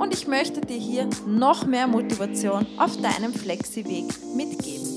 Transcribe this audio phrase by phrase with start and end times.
[0.00, 4.89] und ich möchte dir hier noch mehr Motivation auf deinem Flexi-Weg mitgeben.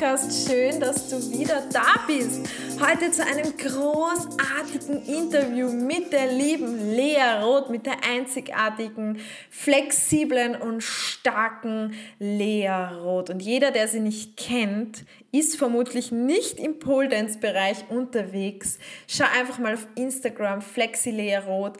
[0.00, 0.48] Podcast.
[0.48, 2.48] Schön, dass du wieder da bist.
[2.80, 10.82] Heute zu einem großartigen Interview mit der lieben Lea Roth, mit der einzigartigen, flexiblen und
[10.82, 13.28] starken Lea Roth.
[13.28, 18.78] Und jeder, der sie nicht kennt, ist vermutlich nicht im Pole Dance Bereich unterwegs.
[19.06, 21.76] Schau einfach mal auf Instagram, Flexi Lea Roth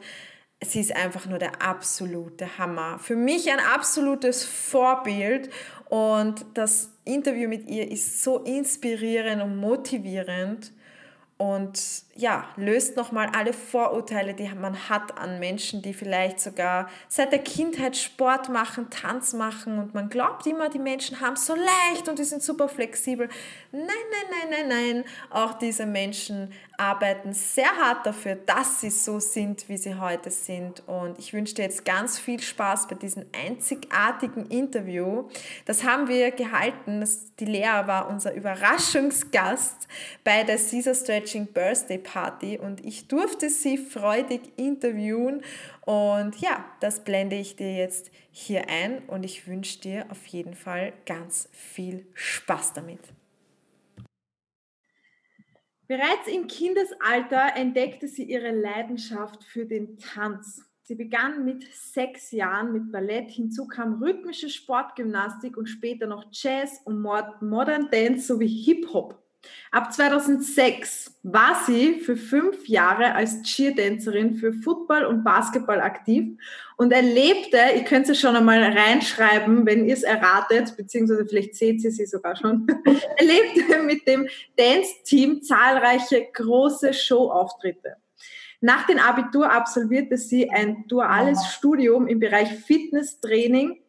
[0.63, 2.99] sie ist einfach nur der absolute Hammer.
[2.99, 5.49] Für mich ein absolutes Vorbild
[5.91, 10.71] und das Interview mit ihr ist so inspirierend und motivierend.
[11.37, 11.81] Und
[12.15, 17.39] ja, löst nochmal alle Vorurteile, die man hat an Menschen, die vielleicht sogar seit der
[17.39, 22.09] Kindheit Sport machen, Tanz machen und man glaubt immer, die Menschen haben es so leicht
[22.09, 23.29] und die sind super flexibel.
[23.71, 25.03] Nein, nein, nein, nein, nein.
[25.29, 30.83] Auch diese Menschen arbeiten sehr hart dafür, dass sie so sind, wie sie heute sind.
[30.87, 35.29] Und ich wünsche dir jetzt ganz viel Spaß bei diesem einzigartigen Interview.
[35.65, 37.07] Das haben wir gehalten.
[37.39, 39.87] Die Lea war unser Überraschungsgast
[40.23, 45.41] bei der Caesar Stretching Birthday Party und ich durfte sie freudig interviewen.
[45.85, 50.53] Und ja, das blende ich dir jetzt hier ein und ich wünsche dir auf jeden
[50.53, 52.99] Fall ganz viel Spaß damit.
[55.87, 60.63] Bereits im Kindesalter entdeckte sie ihre Leidenschaft für den Tanz.
[60.83, 66.81] Sie begann mit sechs Jahren mit Ballett, hinzu kam rhythmische Sportgymnastik und später noch Jazz
[66.85, 69.20] und Modern Dance sowie Hip-Hop.
[69.71, 76.37] Ab 2006 war sie für fünf Jahre als Cheerdancerin für Football und Basketball aktiv
[76.77, 81.83] und erlebte, ihr könnt es schon einmal reinschreiben, wenn ihr es erratet, beziehungsweise vielleicht seht
[81.83, 82.67] ihr sie sogar schon,
[83.17, 87.95] erlebte mit dem Dance-Team zahlreiche große Showauftritte.
[88.61, 93.81] Nach dem Abitur absolvierte sie ein duales Studium im Bereich Fitnesstraining.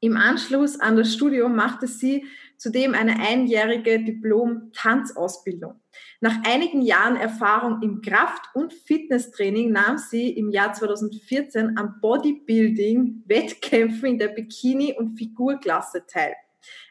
[0.00, 2.26] Im Anschluss an das Studium machte sie
[2.58, 5.80] zudem eine einjährige Diplom-Tanzausbildung.
[6.20, 14.06] Nach einigen Jahren Erfahrung im Kraft- und Fitnesstraining nahm sie im Jahr 2014 am Bodybuilding-Wettkämpfen
[14.06, 16.34] in der Bikini- und Figurklasse teil.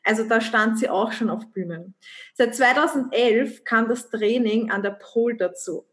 [0.03, 1.93] Also da stand sie auch schon auf Bühnen.
[2.33, 5.85] Seit 2011 kam das Training an der Pole dazu.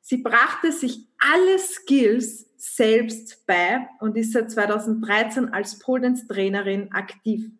[0.00, 6.92] Sie brachte sich alle Skills selbst bei und ist seit 2013 als Pole Dance Trainerin
[6.92, 7.50] aktiv.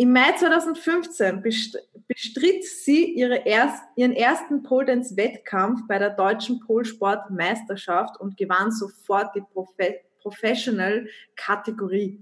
[0.00, 6.58] Im Mai 2015 bestritt sie ihre erst, ihren ersten Pole Dance Wettkampf bei der deutschen
[6.58, 11.06] Polsport Meisterschaft und gewann sofort die Profe Professional
[11.36, 12.18] Kategorie.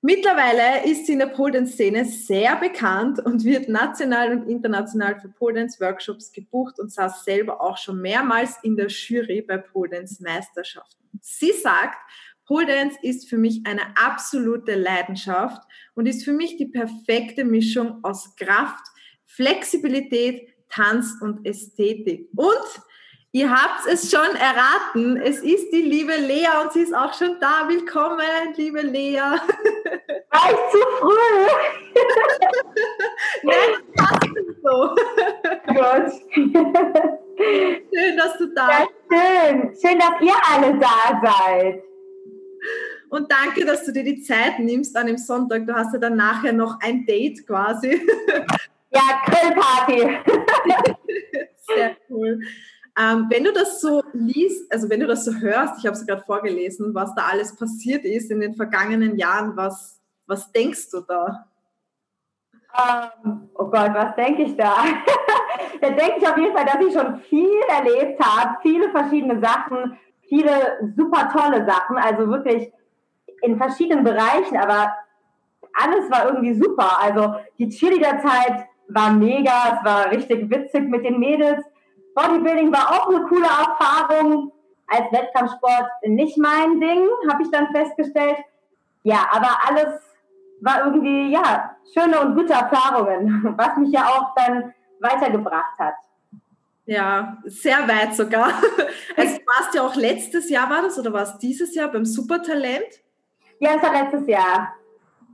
[0.00, 5.20] Mittlerweile ist sie in der Pole Dance Szene sehr bekannt und wird national und international
[5.20, 9.58] für Pole Dance Workshops gebucht und saß selber auch schon mehrmals in der Jury bei
[9.58, 11.20] Pole Dance Meisterschaften.
[11.20, 11.98] Sie sagt,
[12.48, 15.62] Pole Dance ist für mich eine absolute Leidenschaft
[15.94, 18.86] und ist für mich die perfekte Mischung aus Kraft,
[19.26, 22.30] Flexibilität, Tanz und Ästhetik.
[22.34, 22.64] Und
[23.32, 27.38] ihr habt es schon erraten, es ist die liebe Lea und sie ist auch schon
[27.38, 27.68] da.
[27.68, 29.18] Willkommen, liebe Lea.
[29.20, 31.46] War ich zu früh?
[33.42, 33.56] Nein,
[33.94, 34.94] das passt nicht so.
[35.66, 36.12] Gut.
[37.92, 38.90] Schön, dass du da bist.
[39.10, 39.56] Ja, schön.
[39.82, 41.87] Schön, dass ihr alle da seid.
[43.10, 45.66] Und danke, dass du dir die Zeit nimmst an dem Sonntag.
[45.66, 48.00] Du hast ja dann nachher noch ein Date quasi.
[48.90, 50.18] Ja, Grillparty.
[51.66, 52.40] Sehr cool.
[52.98, 56.06] Ähm, wenn du das so liest, also wenn du das so hörst, ich habe es
[56.06, 61.00] gerade vorgelesen, was da alles passiert ist in den vergangenen Jahren, was, was denkst du
[61.00, 61.46] da?
[62.72, 64.74] Um, ähm, oh Gott, was denke ich da?
[65.80, 69.98] da denke ich auf jeden Fall, dass ich schon viel erlebt habe, viele verschiedene Sachen,
[70.28, 72.72] viele super tolle Sachen, also wirklich
[73.42, 74.94] in verschiedenen Bereichen, aber
[75.74, 77.00] alles war irgendwie super.
[77.00, 81.64] Also die Cheerleader-Zeit war mega, es war richtig witzig mit den Mädels.
[82.14, 84.52] Bodybuilding war auch eine coole Erfahrung.
[84.90, 88.38] Als Wettkampfsport nicht mein Ding, habe ich dann festgestellt.
[89.02, 90.00] Ja, aber alles
[90.60, 95.94] war irgendwie, ja, schöne und gute Erfahrungen, was mich ja auch dann weitergebracht hat.
[96.86, 98.50] Ja, sehr weit sogar.
[99.16, 103.02] Du warst ja auch letztes Jahr, war das, oder war es dieses Jahr beim Supertalent?
[103.60, 104.74] Ja, es war letztes Jahr.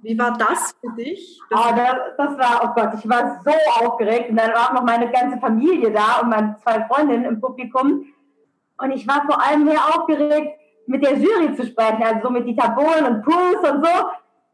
[0.02, 1.40] Wie war das für dich?
[1.48, 4.30] Das, oh, das, das, war, oh Gott, ich war so aufgeregt.
[4.30, 8.04] Und dann war auch noch meine ganze Familie da und meine zwei Freundinnen im Publikum.
[8.76, 12.46] Und ich war vor allem sehr aufgeregt, mit der Jury zu sprechen, also so mit
[12.46, 13.90] Dieter Bohlen und Puls und so.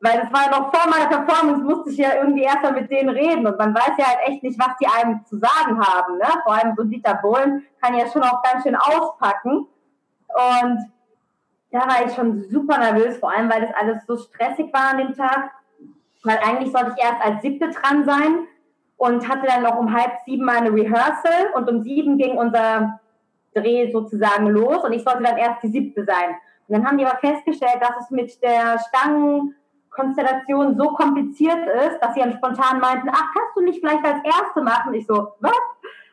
[0.02, 2.90] Weil es war ja noch vor meiner Performance, musste ich ja irgendwie erst mal mit
[2.90, 3.46] denen reden.
[3.46, 6.16] Und man weiß ja halt echt nicht, was die einem zu sagen haben.
[6.16, 6.26] Ne?
[6.44, 9.66] Vor allem so Dieter Bohlen kann ja schon auch ganz schön auspacken.
[10.28, 10.90] Und
[11.70, 14.98] da war ich schon super nervös, vor allem weil das alles so stressig war an
[14.98, 15.50] dem Tag.
[16.24, 18.46] Weil eigentlich sollte ich erst als siebte dran sein
[18.96, 23.00] und hatte dann noch um halb sieben meine Rehearsal und um sieben ging unser
[23.54, 26.36] Dreh sozusagen los und ich sollte dann erst die siebte sein.
[26.68, 32.14] Und dann haben die aber festgestellt, dass es mit der Stangenkonstellation so kompliziert ist, dass
[32.14, 34.94] sie dann spontan meinten, ach, kannst du nicht vielleicht als Erste machen?
[34.94, 35.52] Ich so, was?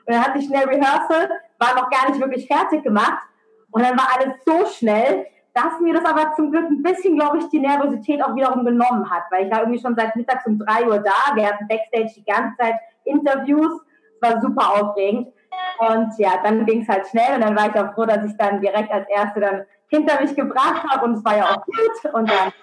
[0.06, 3.28] Und dann hatte ich schnell Rehearsal, war noch gar nicht wirklich fertig gemacht.
[3.70, 5.28] Und dann war alles so schnell,
[5.58, 9.10] dass mir das aber zum Glück ein bisschen, glaube ich, die Nervosität auch wiederum genommen
[9.10, 11.36] hat, weil ich war irgendwie schon seit mittags um drei Uhr da.
[11.36, 12.76] Wir hatten Backstage die ganze Zeit
[13.06, 13.82] Interviews.
[14.14, 15.34] Es war super aufregend.
[15.80, 18.38] Und ja, dann ging es halt schnell und dann war ich auch froh, dass ich
[18.38, 22.14] dann direkt als Erste dann hinter mich gebracht habe und es war ja auch gut.
[22.14, 22.54] Und dann,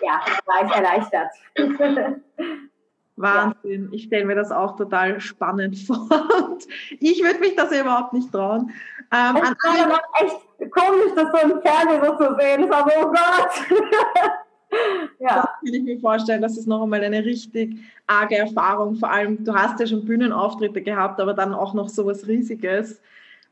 [0.00, 1.32] ja, war ich erleichtert.
[3.16, 3.88] Wahnsinn.
[3.92, 6.08] Ich stelle mir das auch total spannend vor.
[6.48, 6.66] Und
[7.00, 8.70] ich würde mich das überhaupt nicht trauen.
[9.12, 12.64] Ähm, es war noch echt komisch, das so im Fernsehen so zu sehen.
[12.64, 13.80] Es war so, oh Gott.
[15.20, 15.36] ja.
[15.36, 18.96] Das kann ich mir vorstellen, das ist noch einmal eine richtig arge Erfahrung.
[18.96, 23.00] Vor allem, du hast ja schon Bühnenauftritte gehabt, aber dann auch noch so was Riesiges.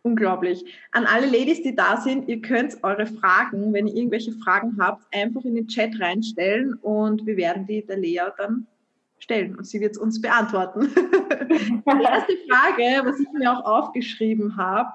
[0.02, 0.64] Unglaublich.
[0.92, 5.04] An alle Ladies, die da sind, ihr könnt eure Fragen, wenn ihr irgendwelche Fragen habt,
[5.14, 8.66] einfach in den Chat reinstellen und wir werden die der Lea dann
[9.20, 10.80] stellen und sie wird es uns beantworten.
[10.94, 14.90] die erste Frage, was ich mir auch aufgeschrieben habe,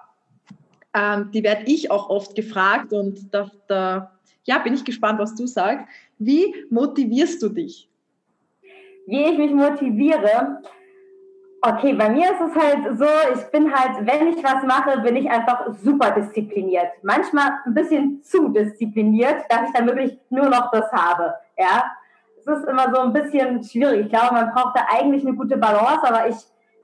[0.93, 4.11] ähm, die werde ich auch oft gefragt und da, da
[4.43, 5.85] ja, bin ich gespannt, was du sagst.
[6.17, 7.89] Wie motivierst du dich?
[9.07, 10.61] Wie ich mich motiviere?
[11.61, 15.15] Okay, bei mir ist es halt so, ich bin halt, wenn ich was mache, bin
[15.15, 16.89] ich einfach super diszipliniert.
[17.01, 21.33] Manchmal ein bisschen zu diszipliniert, dass ich dann wirklich nur noch das habe.
[21.57, 21.83] Ja,
[22.45, 24.05] es ist immer so ein bisschen schwierig.
[24.05, 26.35] Ich glaube, man braucht da eigentlich eine gute Balance, aber ich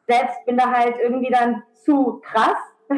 [0.08, 2.58] selbst bin da halt irgendwie dann zu krass.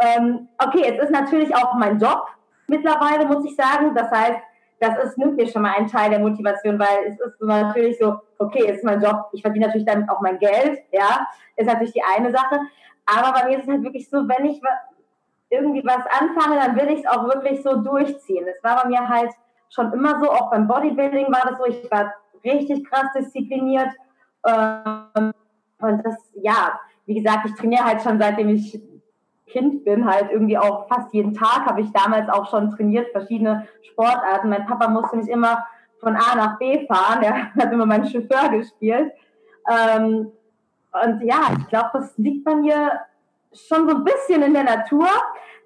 [0.00, 2.26] ähm, okay, es ist natürlich auch mein Job
[2.66, 3.94] mittlerweile, muss ich sagen.
[3.94, 4.38] Das heißt,
[4.80, 8.20] das ist, nimmt mir schon mal einen Teil der Motivation, weil es ist natürlich so,
[8.38, 11.92] okay, es ist mein Job, ich verdiene natürlich damit auch mein Geld, ja, ist natürlich
[11.92, 12.60] die eine Sache.
[13.06, 14.60] Aber bei mir ist es halt wirklich so, wenn ich
[15.50, 18.46] irgendwie was anfange, dann will ich es auch wirklich so durchziehen.
[18.46, 19.30] Es war bei mir halt
[19.70, 22.12] schon immer so, auch beim Bodybuilding war das so, ich war
[22.44, 23.90] richtig krass diszipliniert.
[24.46, 25.32] Ähm,
[25.80, 28.80] und das, ja, wie gesagt, ich trainiere halt schon seitdem ich
[29.46, 33.66] Kind bin, halt irgendwie auch fast jeden Tag habe ich damals auch schon trainiert, verschiedene
[33.82, 34.50] Sportarten.
[34.50, 35.66] Mein Papa musste mich immer
[36.00, 39.12] von A nach B fahren, der hat immer meinen Chauffeur gespielt.
[39.68, 40.30] Ähm,
[41.02, 42.92] und ja, ich glaube, das liegt bei mir
[43.52, 45.08] schon so ein bisschen in der Natur.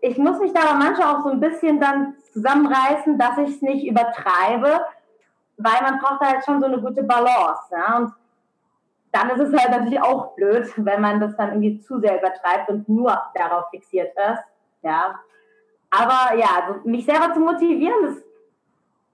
[0.00, 3.62] Ich muss mich da aber manchmal auch so ein bisschen dann zusammenreißen, dass ich es
[3.62, 4.84] nicht übertreibe,
[5.56, 7.62] weil man braucht halt schon so eine gute Balance.
[7.70, 7.98] Ja?
[7.98, 8.12] Und
[9.12, 12.68] dann ist es halt natürlich auch blöd, wenn man das dann irgendwie zu sehr übertreibt
[12.68, 14.42] und nur darauf fixiert ist.
[14.82, 15.20] Ja.
[15.90, 18.24] Aber ja, also mich selber zu motivieren, ist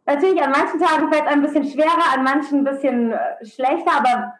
[0.07, 4.35] natürlich an manchen Tagen es ein bisschen schwerer, an manchen ein bisschen äh, schlechter, aber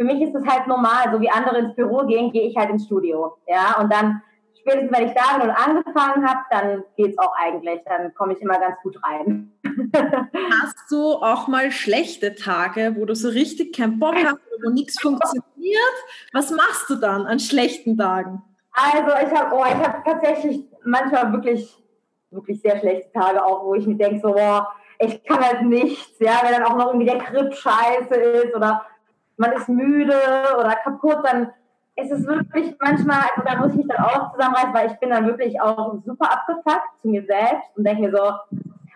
[0.00, 2.70] für mich ist es halt normal, so wie andere ins Büro gehen, gehe ich halt
[2.70, 3.36] ins Studio.
[3.46, 4.22] Ja, und dann
[4.58, 7.82] spätestens, wenn ich da bin und angefangen habe, dann geht es auch eigentlich.
[7.84, 9.52] Dann komme ich immer ganz gut rein.
[10.62, 14.98] Hast du auch mal schlechte Tage, wo du so richtig keinen Bock hast, wo nichts
[15.02, 15.44] funktioniert?
[16.32, 18.42] Was machst du dann an schlechten Tagen?
[18.72, 21.76] Also ich habe oh, hab tatsächlich manchmal wirklich,
[22.30, 24.66] wirklich sehr schlechte Tage auch, wo ich mir denke, so, boah,
[24.98, 28.86] ich kann halt nichts, ja, wenn dann auch noch irgendwie der Grip scheiße ist oder
[29.40, 30.14] man ist müde
[30.58, 31.50] oder kaputt, dann
[31.96, 35.10] es ist wirklich manchmal, also da muss ich mich dann auch zusammenreißen, weil ich bin
[35.10, 38.32] dann wirklich auch super abgefuckt zu mir selbst und denke mir so,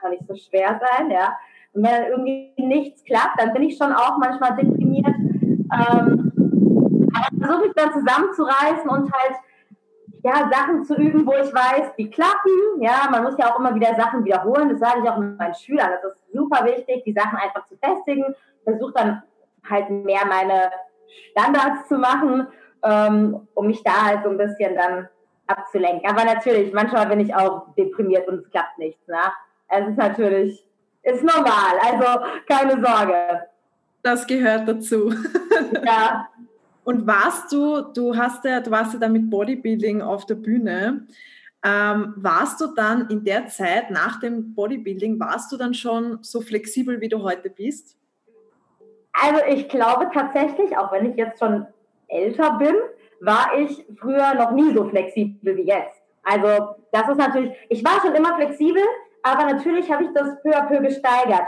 [0.00, 1.36] kann nicht so schwer sein, ja.
[1.72, 5.06] Und wenn dann irgendwie nichts klappt, dann bin ich schon auch manchmal deprimiert.
[5.08, 6.32] Ähm,
[7.14, 9.36] aber versuche mich dann zusammenzureißen und halt
[10.22, 12.80] ja, Sachen zu üben, wo ich weiß, die klappen.
[12.80, 14.70] Ja, man muss ja auch immer wieder Sachen wiederholen.
[14.70, 15.90] Das sage ich auch mit meinen Schülern.
[16.02, 18.34] Das ist super wichtig, die Sachen einfach zu festigen.
[18.64, 19.22] Versuche dann
[19.68, 20.70] halt mehr meine
[21.32, 22.48] Standards zu machen
[22.84, 25.08] ähm, um mich da halt so ein bisschen dann
[25.46, 26.08] abzulenken.
[26.08, 29.06] Aber natürlich, manchmal bin ich auch deprimiert und es klappt nichts.
[29.08, 29.16] Ne?
[29.68, 30.64] Es ist natürlich,
[31.02, 33.48] ist normal, also keine Sorge.
[34.02, 35.12] Das gehört dazu.
[35.84, 36.28] Ja.
[36.82, 41.06] Und warst du, du hast ja, du warst ja dann mit Bodybuilding auf der Bühne.
[41.64, 46.42] Ähm, warst du dann in der Zeit nach dem Bodybuilding, warst du dann schon so
[46.42, 47.96] flexibel, wie du heute bist?
[49.22, 51.66] Also ich glaube tatsächlich, auch wenn ich jetzt schon
[52.08, 52.74] älter bin,
[53.20, 56.02] war ich früher noch nie so flexibel wie jetzt.
[56.22, 58.82] Also das ist natürlich, ich war schon immer flexibel,
[59.22, 61.46] aber natürlich habe ich das peu à peu gesteigert.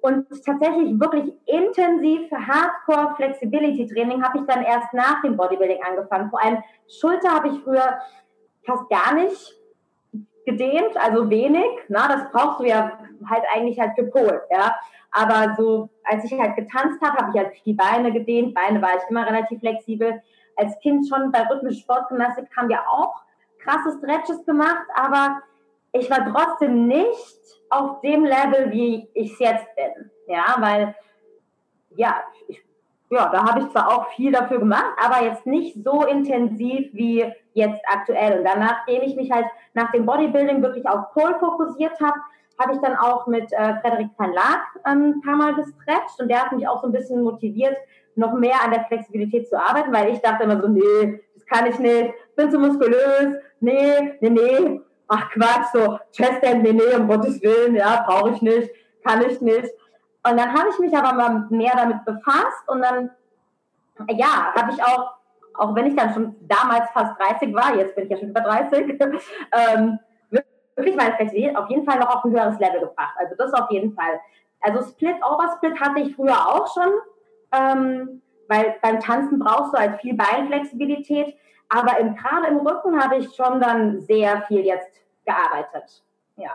[0.00, 6.30] Und tatsächlich wirklich intensiv Hardcore Flexibility Training habe ich dann erst nach dem Bodybuilding angefangen.
[6.30, 7.98] Vor allem Schulter habe ich früher
[8.64, 9.56] fast gar nicht
[10.44, 11.66] gedehnt, also wenig.
[11.88, 14.76] Na, das brauchst du ja halt eigentlich halt für Pol, ja.
[15.18, 18.54] Aber so, als ich halt getanzt habe, habe ich halt die Beine gedehnt.
[18.54, 20.22] Beine war ich immer relativ flexibel.
[20.56, 23.22] Als Kind schon bei rhythmischer Sportgymnastik haben wir auch
[23.58, 25.40] krasse Stretches gemacht, aber
[25.92, 30.10] ich war trotzdem nicht auf dem Level, wie ich es jetzt bin.
[30.28, 30.94] Ja, weil,
[31.96, 32.16] ja,
[32.48, 32.62] ich,
[33.08, 37.24] ja, da habe ich zwar auch viel dafür gemacht, aber jetzt nicht so intensiv wie
[37.54, 38.40] jetzt aktuell.
[38.40, 42.20] Und dann, nachdem ich mich halt nach dem Bodybuilding wirklich auf Pole fokussiert habe,
[42.58, 46.28] habe ich dann auch mit äh, Frederik van Laak ähm, ein paar Mal gestretcht und
[46.28, 47.76] der hat mich auch so ein bisschen motiviert,
[48.14, 51.66] noch mehr an der Flexibilität zu arbeiten, weil ich dachte immer so, nee, das kann
[51.66, 57.08] ich nicht, bin zu muskulös, nee, nee, nee, ach Quatsch, so Chestband, nee, nee, um
[57.08, 58.70] Gottes Willen, ja, brauche ich nicht,
[59.04, 59.68] kann ich nicht.
[60.28, 63.10] Und dann habe ich mich aber mal mehr damit befasst und dann,
[64.08, 65.12] ja, habe ich auch,
[65.54, 68.40] auch wenn ich dann schon damals fast 30 war, jetzt bin ich ja schon über
[68.40, 68.98] 30,
[69.52, 69.98] ähm,
[70.76, 73.14] wirklich meine Flexibilität auf jeden Fall noch auf ein höheres Level gebracht.
[73.18, 74.20] Also das auf jeden Fall.
[74.60, 76.92] Also Split, Oversplit hatte ich früher auch schon,
[77.52, 81.36] ähm, weil beim Tanzen brauchst du halt viel Beinflexibilität.
[81.68, 86.02] Aber im, gerade im Rücken habe ich schon dann sehr viel jetzt gearbeitet.
[86.36, 86.50] Ja.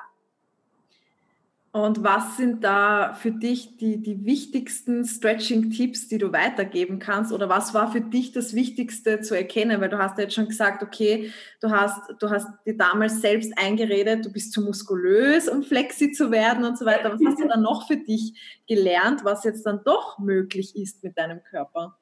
[1.74, 7.32] Und was sind da für dich die, die wichtigsten Stretching-Tipps, die du weitergeben kannst?
[7.32, 9.80] Oder was war für dich das Wichtigste zu erkennen?
[9.80, 13.54] Weil du hast ja jetzt schon gesagt, okay, du hast, du hast dir damals selbst
[13.58, 17.14] eingeredet, du bist zu muskulös, um flexi zu werden und so weiter.
[17.14, 21.18] Was hast du dann noch für dich gelernt, was jetzt dann doch möglich ist mit
[21.18, 21.98] deinem Körper?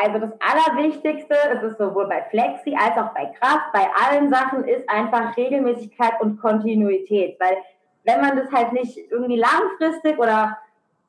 [0.00, 4.62] Also das Allerwichtigste, es ist sowohl bei Flexi als auch bei Kraft, bei allen Sachen
[4.64, 7.56] ist einfach Regelmäßigkeit und Kontinuität, weil
[8.06, 10.56] wenn man das halt nicht irgendwie langfristig oder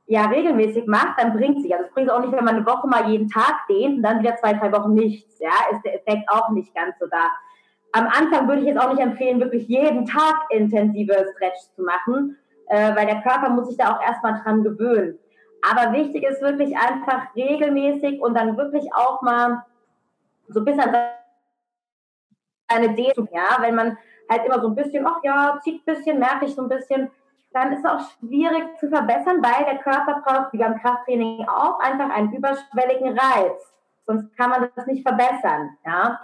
[0.07, 1.73] ja regelmäßig macht, dann bringt sich.
[1.73, 4.19] Also es bringt auch nicht, wenn man eine Woche mal jeden Tag dehnt und dann
[4.19, 5.39] wieder zwei, drei Wochen nichts.
[5.39, 7.29] Ja, ist der Effekt auch nicht ganz so da.
[7.91, 12.37] Am Anfang würde ich jetzt auch nicht empfehlen, wirklich jeden Tag intensive Stretch zu machen,
[12.67, 15.17] äh, weil der Körper muss sich da auch erstmal dran gewöhnen.
[15.69, 19.65] Aber wichtig ist wirklich einfach regelmäßig und dann wirklich auch mal
[20.47, 20.95] so bis an
[22.69, 23.97] seine Dehnung, ja, wenn man
[24.29, 27.09] halt immer so ein bisschen, ach ja, zieht ein bisschen, merke ich so ein bisschen,
[27.53, 31.79] dann ist es auch schwierig zu verbessern, weil der Körper braucht, wie beim Krafttraining auch,
[31.79, 33.73] einfach einen überschwelligen Reiz.
[34.05, 35.77] Sonst kann man das nicht verbessern.
[35.85, 36.19] Ja?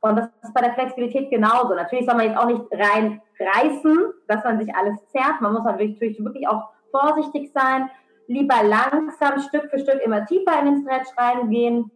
[0.00, 1.74] Und das ist bei der Flexibilität genauso.
[1.74, 5.40] Natürlich soll man jetzt auch nicht rein reißen, dass man sich alles zerrt.
[5.40, 7.90] Man muss natürlich wirklich auch vorsichtig sein,
[8.26, 11.90] lieber langsam Stück für Stück immer tiefer in den Stretch reingehen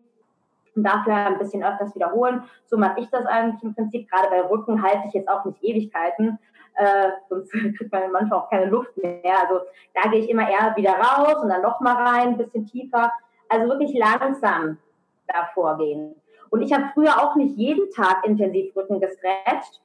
[0.75, 2.43] und dafür ein bisschen öfters wiederholen.
[2.67, 4.11] So mache ich das eigentlich im Prinzip.
[4.11, 6.39] Gerade bei Rücken halte ich jetzt auch nicht Ewigkeiten,
[6.77, 9.41] äh, sonst kriegt man manchmal auch keine Luft mehr.
[9.43, 9.61] Also
[9.95, 13.13] da gehe ich immer eher wieder raus und dann nochmal rein, ein bisschen tiefer.
[13.49, 14.79] Also wirklich langsam
[15.27, 16.15] da vorgehen.
[16.51, 19.81] Und ich habe früher auch nicht jeden Tag intensiv Rücken gestretcht.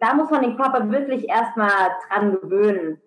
[0.00, 1.70] Da muss man den Körper wirklich erstmal
[2.08, 3.00] dran gewöhnen.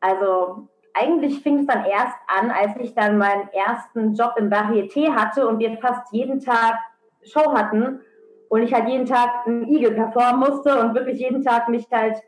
[0.00, 5.14] Also eigentlich fing es dann erst an, als ich dann meinen ersten Job im Varieté
[5.14, 6.78] hatte und wir fast jeden Tag
[7.22, 8.00] Show hatten
[8.48, 12.22] und ich halt jeden Tag einen Igel performen musste und wirklich jeden Tag mich halt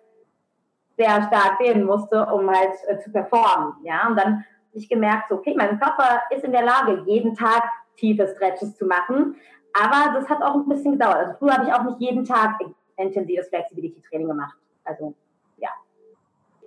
[0.96, 3.74] sehr stark wählen musste, um halt äh, zu performen.
[3.82, 7.34] Ja, und dann habe ich gemerkt, so, okay, mein Körper ist in der Lage, jeden
[7.34, 7.64] Tag
[7.96, 9.36] tiefe Stretches zu machen.
[9.72, 11.16] Aber das hat auch ein bisschen gedauert.
[11.16, 12.60] Also früher habe ich auch nicht jeden Tag
[12.96, 14.56] intensives Flexibility-Training gemacht.
[14.84, 15.14] Also
[15.56, 15.70] ja.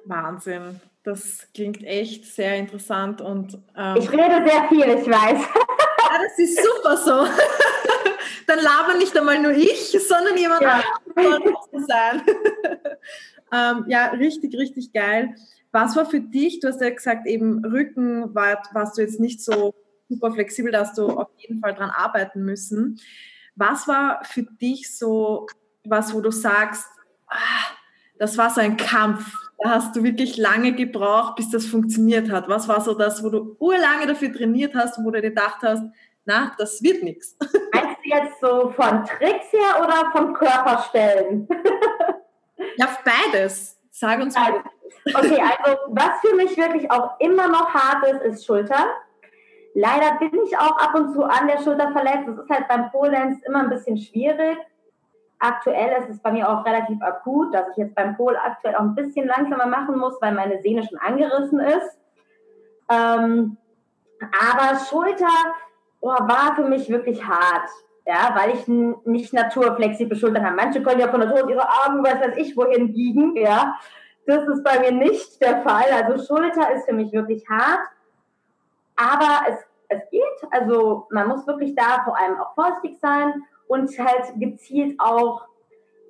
[0.06, 0.80] Wahnsinn.
[1.04, 5.42] Das klingt echt sehr interessant und ähm, ich rede sehr viel, ich weiß.
[6.14, 7.26] Ja, das ist super so.
[8.48, 10.84] Dann labern nicht einmal nur ich, sondern jemand ja.
[11.16, 12.22] anderes sein.
[13.52, 15.34] ähm, ja, richtig, richtig geil.
[15.72, 19.44] Was war für dich, du hast ja gesagt, eben Rücken war, warst du jetzt nicht
[19.44, 19.74] so
[20.08, 23.00] super flexibel, dass du auf jeden Fall dran arbeiten müssen.
[23.56, 25.48] Was war für dich so
[25.84, 26.86] was, wo du sagst,
[27.28, 27.36] ah,
[28.20, 32.50] das war so ein Kampf, da hast du wirklich lange gebraucht, bis das funktioniert hat?
[32.50, 35.60] Was war so das, wo du urlange dafür trainiert hast und wo du dir gedacht
[35.64, 35.84] hast,
[36.26, 37.38] na, das wird nichts?
[37.74, 41.48] Meinst du jetzt so von Tricks her oder von Körperstellen?
[42.76, 43.80] ja, beides.
[43.90, 44.64] Sag uns mal.
[45.14, 48.88] Okay, also was für mich wirklich auch immer noch hart ist, ist Schulter.
[49.76, 52.28] Leider bin ich auch ab und zu an der Schulter verletzt.
[52.28, 54.58] Das ist halt beim Pole Dance immer ein bisschen schwierig.
[55.46, 58.84] Aktuell ist es bei mir auch relativ akut, dass ich jetzt beim Pol aktuell auch
[58.84, 62.00] ein bisschen langsamer machen muss, weil meine Sehne schon angerissen ist.
[62.90, 63.58] Ähm,
[64.22, 65.28] aber Schulter
[66.00, 67.68] oh, war für mich wirklich hart,
[68.06, 68.70] ja, weil ich
[69.04, 70.56] nicht naturflexible Schultern habe.
[70.56, 73.76] Manche können ja von Natur ihre Arme, weiß weiß ich, wohin biegen, ja.
[74.26, 75.92] Das ist bei mir nicht der Fall.
[75.92, 77.86] Also Schulter ist für mich wirklich hart,
[78.96, 79.60] aber es,
[79.90, 80.52] es geht.
[80.52, 85.46] Also man muss wirklich da vor allem auch vorsichtig sein und halt gezielt auch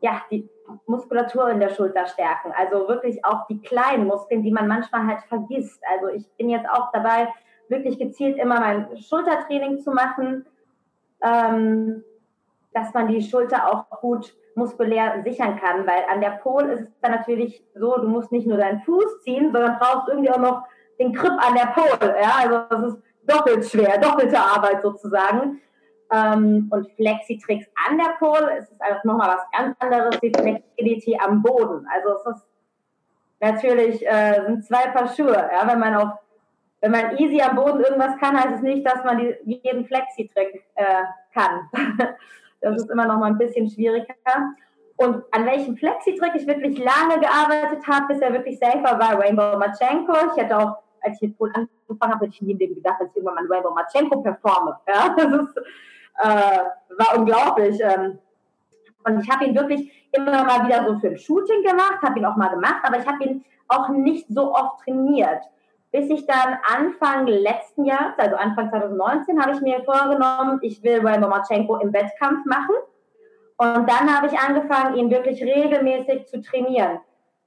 [0.01, 0.50] ja, die
[0.86, 2.51] Muskulatur in der Schulter stärken.
[2.55, 5.81] Also wirklich auch die kleinen Muskeln, die man manchmal halt vergisst.
[5.93, 7.29] Also ich bin jetzt auch dabei,
[7.69, 10.45] wirklich gezielt immer mein Schultertraining zu machen,
[11.22, 12.03] ähm,
[12.74, 17.00] dass man die Schulter auch gut muskulär sichern kann, weil an der Pole ist es
[17.01, 20.63] dann natürlich so, du musst nicht nur deinen Fuß ziehen, sondern brauchst irgendwie auch noch
[21.00, 22.15] den Grip an der Pole.
[22.22, 22.31] Ja?
[22.43, 25.62] Also das ist doppelt schwer, doppelte Arbeit sozusagen.
[26.13, 31.17] Ähm, und Flexitricks an der Pole ist es einfach nochmal was ganz anderes wie Flexibility
[31.20, 31.88] am Boden.
[31.91, 32.46] Also es ist
[33.39, 35.50] natürlich äh, sind zwei Paar Schuhe.
[35.51, 35.67] Ja?
[35.67, 36.10] Wenn man auf
[36.84, 40.65] wenn man easy am Boden irgendwas kann, heißt es nicht, dass man die, jeden Flexi-Trick
[40.75, 41.03] äh,
[41.34, 41.70] kann.
[42.62, 44.13] das ist immer noch mal ein bisschen schwieriger.
[44.98, 49.58] Und an welchem Flexi-Trick ich wirklich lange gearbeitet habe, bis er wirklich safer war, Rainbow
[49.58, 50.13] Machenko.
[50.36, 53.15] Ich hätte auch, als ich mit Pool angefangen habe, hätte ich nie gedacht, dass ich
[53.15, 54.77] irgendwann mal Rainbow Machenko performe.
[54.86, 55.58] Ja, das ist,
[56.20, 57.79] war unglaublich.
[57.82, 58.20] Ähm.
[59.05, 62.25] Und ich habe ihn wirklich immer mal wieder so für ein Shooting gemacht, habe ihn
[62.25, 65.43] auch mal gemacht, aber ich habe ihn auch nicht so oft trainiert
[65.93, 71.05] bis ich dann Anfang letzten Jahres, also Anfang 2019, habe ich mir vorgenommen, ich will
[71.05, 72.75] Ray Lomachenko im Wettkampf machen.
[73.58, 77.00] Und dann habe ich angefangen, ihn wirklich regelmäßig zu trainieren.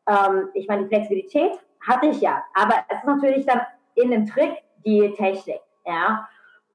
[0.08, 3.62] Ähm, ich meine, die Flexibilität hatte ich ja, aber es ist natürlich dann
[3.96, 5.61] in dem Trick die Technik.
[5.85, 6.28] Ja?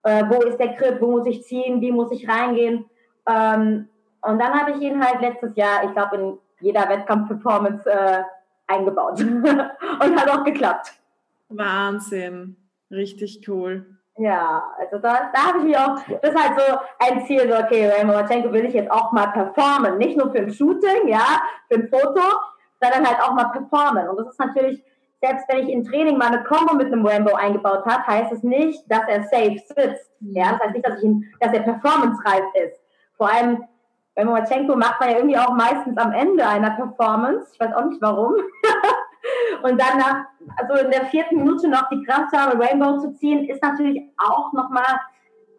[0.04, 2.86] Äh, wo ist der Grip, wo muss ich ziehen, wie muss ich reingehen?
[3.28, 3.88] Ähm,
[4.22, 8.24] und dann habe ich ihn halt letztes Jahr, ich glaube, in jeder Wettkampf-Performance äh,
[8.68, 9.20] eingebaut.
[9.22, 10.94] und hat auch geklappt.
[11.50, 12.56] Wahnsinn,
[12.90, 13.86] richtig cool.
[14.18, 17.58] Ja, also da, da habe ich mir auch, das ist halt so ein Ziel, so,
[17.58, 19.98] okay, Rainbow Machenko will ich jetzt auch mal performen.
[19.98, 22.22] Nicht nur für ein Shooting, ja, für ein Foto,
[22.82, 24.10] sondern halt auch mal performen.
[24.10, 24.84] Und das ist natürlich,
[25.22, 28.44] selbst wenn ich im Training mal eine Combo mit einem Rainbow eingebaut habe, heißt es
[28.44, 30.12] nicht, dass er safe sitzt.
[30.20, 32.80] Ja, das heißt nicht, dass, ihn, dass er performance-reif ist.
[33.18, 33.64] Vor allem,
[34.18, 37.52] Rainbow Machenko macht man ja irgendwie auch meistens am Ende einer Performance.
[37.54, 38.34] Ich weiß auch nicht warum.
[39.64, 40.26] Und dann nach,
[40.58, 44.02] also in der vierten Minute noch die Kraft zu haben, Rainbow zu ziehen, ist natürlich
[44.18, 45.00] auch nochmal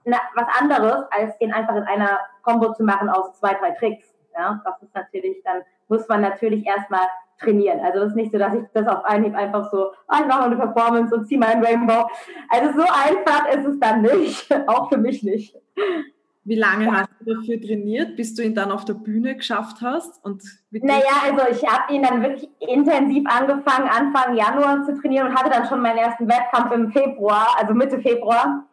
[0.05, 4.13] was anderes, als den einfach in einer Combo zu machen aus zwei, drei Tricks.
[4.35, 7.07] Ja, das ist natürlich, dann muss man natürlich erstmal
[7.43, 7.81] trainieren.
[7.81, 10.45] Also das ist nicht so, dass ich das auf Anhieb einfach so, ah, ich mache
[10.45, 12.09] eine Performance und ziehe meinen Rainbow.
[12.49, 15.57] Also so einfach ist es dann nicht, auch für mich nicht.
[16.45, 16.93] Wie lange ja.
[16.93, 20.25] hast du dafür trainiert, bis du ihn dann auf der Bühne geschafft hast?
[20.25, 25.37] Und naja, also ich habe ihn dann wirklich intensiv angefangen, Anfang Januar zu trainieren und
[25.37, 28.65] hatte dann schon meinen ersten Wettkampf im Februar, also Mitte Februar.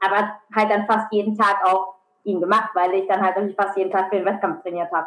[0.00, 3.90] Aber halt dann fast jeden Tag auch ihn gemacht, weil ich dann halt fast jeden
[3.90, 5.06] Tag für den Wettkampf trainiert habe.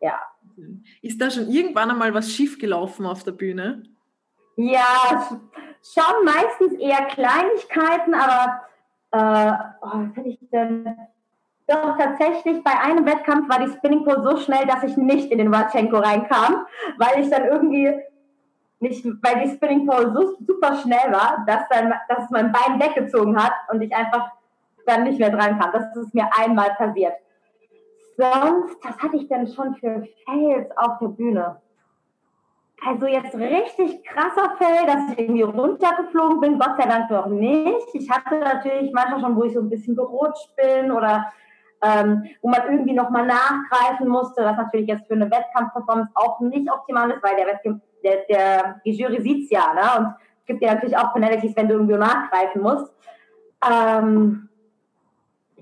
[0.00, 0.20] Ja.
[1.02, 3.82] Ist da schon irgendwann einmal was schiefgelaufen auf der Bühne?
[4.56, 5.40] Ja,
[5.82, 8.62] schon meistens eher Kleinigkeiten, aber
[9.12, 10.96] äh, oh, was hatte ich denn?
[11.66, 15.38] Doch tatsächlich bei einem Wettkampf war die Spinning Pole so schnell, dass ich nicht in
[15.38, 16.66] den Watschenko reinkam,
[16.98, 17.92] weil ich dann irgendwie
[18.80, 22.80] nicht, weil die Spinning Pole so super schnell war, dass dann, dass es mein Bein
[22.80, 24.32] weggezogen hat und ich einfach
[24.86, 25.70] dann nicht mehr dran kam.
[25.72, 27.14] Das ist mir einmal passiert.
[28.16, 31.60] Sonst, was hatte ich denn schon für Fails auf der Bühne?
[32.86, 37.86] Also jetzt richtig krasser Fail, dass ich irgendwie runtergeflogen bin, Gott sei Dank noch nicht.
[37.92, 41.30] Ich hatte natürlich manchmal schon, wo ich so ein bisschen gerutscht bin oder
[41.82, 46.70] ähm, wo man irgendwie nochmal nachgreifen musste, was natürlich jetzt für eine Wettkampfperformance auch nicht
[46.70, 49.82] optimal ist, weil der, Wettkampf, der, der die Jury sieht's ja, ne?
[49.98, 52.92] Und es gibt ja natürlich auch Penalties, wenn du irgendwie nachgreifen musst.
[53.70, 54.49] Ähm,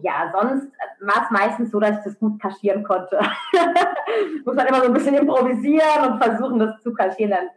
[0.02, 0.68] ja, sonst
[1.00, 3.18] war es meistens so, dass ich das gut kaschieren konnte.
[4.44, 7.50] Muss man immer so ein bisschen improvisieren und versuchen, das zu kaschieren, dann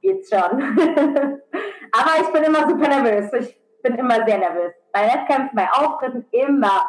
[0.00, 0.40] geht's schon.
[1.92, 3.32] Aber ich bin immer super nervös.
[3.32, 4.72] Ich bin immer sehr nervös.
[4.92, 6.84] Bei Wettkämpfen, bei Auftritten immer.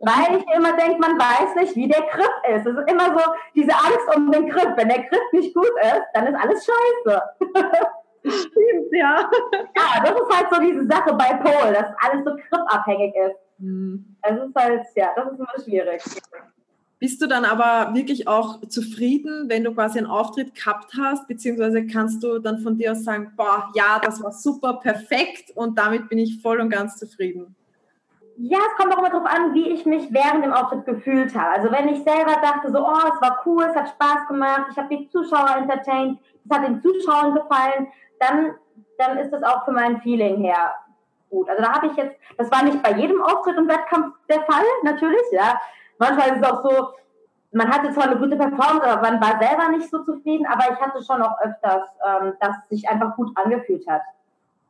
[0.00, 2.66] Weil ich immer denke, man weiß nicht, wie der Grip ist.
[2.66, 3.20] Es ist immer so
[3.54, 4.76] diese Angst um den Grip.
[4.76, 7.22] Wenn der Grip nicht gut ist, dann ist alles scheiße.
[8.24, 9.30] Stimmt, ja.
[9.76, 13.36] Ja, das ist halt so diese Sache bei Pole, dass alles so gripabhängig ist.
[13.60, 14.16] Mhm.
[14.22, 16.02] Es ist halt, ja, das ist immer schwierig.
[16.98, 21.86] Bist du dann aber wirklich auch zufrieden, wenn du quasi einen Auftritt gehabt hast, beziehungsweise
[21.86, 26.10] kannst du dann von dir aus sagen, boah, ja, das war super, perfekt und damit
[26.10, 27.54] bin ich voll und ganz zufrieden?
[28.36, 31.52] Ja, es kommt auch immer darauf an, wie ich mich während dem Auftritt gefühlt habe.
[31.52, 34.76] Also wenn ich selber dachte, so, oh, es war cool, es hat Spaß gemacht, ich
[34.76, 38.54] habe die Zuschauer entertained, es hat den Zuschauern gefallen, dann,
[38.98, 40.74] dann ist das auch für mein Feeling her
[41.30, 41.48] gut.
[41.48, 44.64] Also da habe ich jetzt, das war nicht bei jedem Auftritt im Wettkampf der Fall,
[44.82, 45.58] natürlich, ja
[46.00, 46.88] manchmal ist es auch so,
[47.52, 50.80] man hatte zwar eine gute Performance, aber man war selber nicht so zufrieden, aber ich
[50.80, 54.02] hatte schon auch öfters, ähm, dass es sich einfach gut angefühlt hat.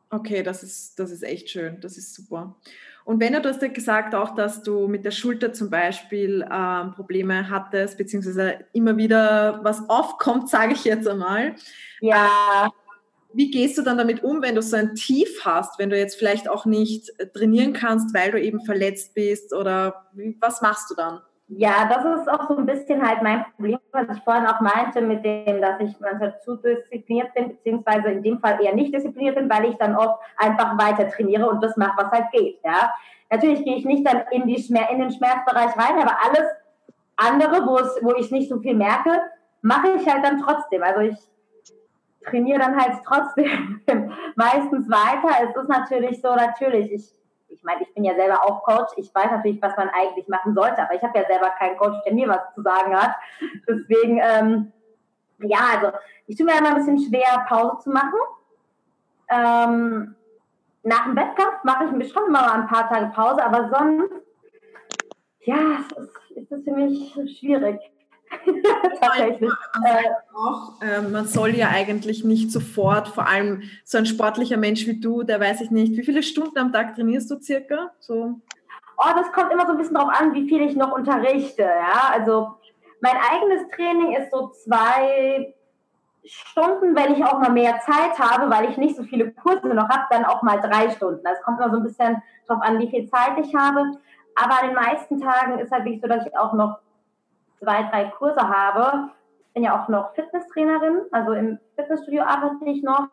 [0.09, 2.55] Okay, das ist, das ist echt schön, das ist super.
[3.03, 6.91] Und Benno, du hast ja gesagt auch, dass du mit der Schulter zum Beispiel ähm,
[6.93, 11.55] Probleme hattest, beziehungsweise immer wieder was aufkommt, sage ich jetzt einmal.
[12.01, 12.71] Ja.
[13.33, 16.17] Wie gehst du dann damit um, wenn du so ein Tief hast, wenn du jetzt
[16.17, 20.05] vielleicht auch nicht trainieren kannst, weil du eben verletzt bist oder
[20.39, 21.21] was machst du dann?
[21.53, 25.01] Ja, das ist auch so ein bisschen halt mein Problem, was ich vorhin auch meinte,
[25.01, 29.35] mit dem, dass ich manchmal zu diszipliniert bin, beziehungsweise in dem Fall eher nicht diszipliniert
[29.35, 32.59] bin, weil ich dann oft einfach weiter trainiere und das mache, was halt geht.
[32.63, 32.93] Ja.
[33.29, 36.47] Natürlich gehe ich nicht dann in, die Schmer in den Schmerzbereich rein, aber alles
[37.17, 39.19] andere, wo, wo ich nicht so viel merke,
[39.61, 40.83] mache ich halt dann trotzdem.
[40.83, 41.17] Also ich
[42.25, 43.81] trainiere dann halt trotzdem
[44.35, 45.49] meistens weiter.
[45.49, 47.13] Es ist natürlich so, natürlich, ich,
[47.49, 48.93] ich meine, ich bin ja selber auch Coach.
[48.97, 51.97] Ich weiß natürlich, was man eigentlich machen sollte, aber ich habe ja selber keinen Coach,
[52.05, 53.15] der mir was zu sagen hat.
[53.67, 54.71] Deswegen, ähm,
[55.39, 58.19] ja, also ich tue mir immer ein bisschen schwer, Pause zu machen.
[59.29, 60.15] Ähm,
[60.83, 64.11] nach dem Wettkampf mache ich mir schon immer mal ein paar Tage Pause, aber sonst,
[65.41, 67.79] ja, es ist, ist das für mich schwierig.
[69.01, 69.51] Tatsächlich.
[70.33, 74.99] Auch, äh, man soll ja eigentlich nicht sofort, vor allem so ein sportlicher Mensch wie
[74.99, 77.91] du, der weiß ich nicht, wie viele Stunden am Tag trainierst du circa?
[77.99, 78.39] So.
[78.97, 81.63] Oh, das kommt immer so ein bisschen darauf an, wie viel ich noch unterrichte.
[81.63, 82.11] Ja?
[82.13, 82.55] Also
[83.01, 85.53] mein eigenes Training ist so zwei
[86.23, 89.89] Stunden, wenn ich auch mal mehr Zeit habe, weil ich nicht so viele Kurse noch
[89.89, 91.21] habe, dann auch mal drei Stunden.
[91.23, 93.97] Das kommt immer so ein bisschen darauf an, wie viel Zeit ich habe.
[94.35, 96.77] Aber an den meisten Tagen ist halt wirklich so, dass ich auch noch
[97.61, 99.09] zwei, drei Kurse habe.
[99.47, 103.07] Ich bin ja auch noch Fitnesstrainerin, also im Fitnessstudio arbeite ich noch,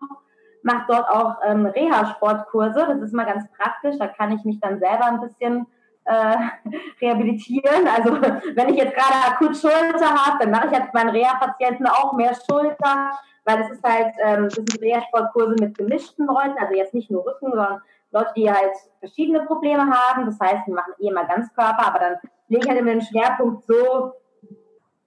[0.63, 2.87] mache dort auch ähm, Reha-Sportkurse.
[2.89, 5.67] Das ist mal ganz praktisch, da kann ich mich dann selber ein bisschen
[6.05, 6.37] äh,
[7.01, 7.87] rehabilitieren.
[7.89, 12.13] Also wenn ich jetzt gerade akut Schulter habe, dann mache ich jetzt meinen Reha-Patienten auch
[12.15, 13.13] mehr Schulter,
[13.45, 17.27] weil es ist halt, ähm, das sind Reha-Sportkurse mit gemischten Leuten, also jetzt nicht nur
[17.27, 17.81] Rücken, sondern
[18.11, 20.25] Leute, die halt verschiedene Probleme haben.
[20.25, 22.17] Das heißt, wir machen eh mal Ganzkörper, aber dann
[22.49, 24.13] lege ich halt immer den Schwerpunkt so,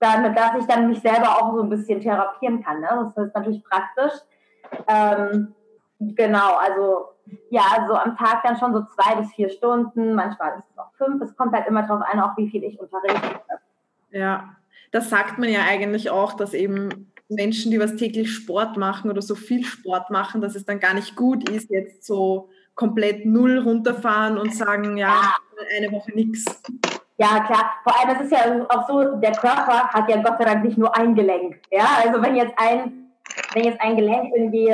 [0.02, 2.82] dann, dass ich dann mich selber auch so ein bisschen therapieren kann.
[2.82, 3.12] Ne?
[3.16, 4.20] Das ist natürlich praktisch.
[4.88, 5.54] Ähm,
[6.00, 7.10] genau, also
[7.50, 10.92] ja, so am Tag dann schon so zwei bis vier Stunden, manchmal ist es auch
[10.98, 11.22] fünf.
[11.22, 13.42] Es kommt halt immer darauf an, auch wie viel ich unterrichte.
[14.10, 14.56] Ja,
[14.92, 19.22] das sagt man ja eigentlich auch, dass eben Menschen, die was täglich Sport machen oder
[19.22, 23.60] so viel Sport machen, dass es dann gar nicht gut ist, jetzt so komplett null
[23.60, 25.36] runterfahren und sagen, ja, ja.
[25.78, 26.46] eine Woche nichts.
[27.22, 27.72] Ja, klar.
[27.84, 30.80] Vor allem, es ist ja auch so, der Körper hat ja Gott sei Dank nicht
[30.80, 31.62] nur ein Gelenk.
[31.70, 33.12] Ja, also wenn jetzt ein,
[33.54, 34.74] wenn jetzt ein Gelenk irgendwie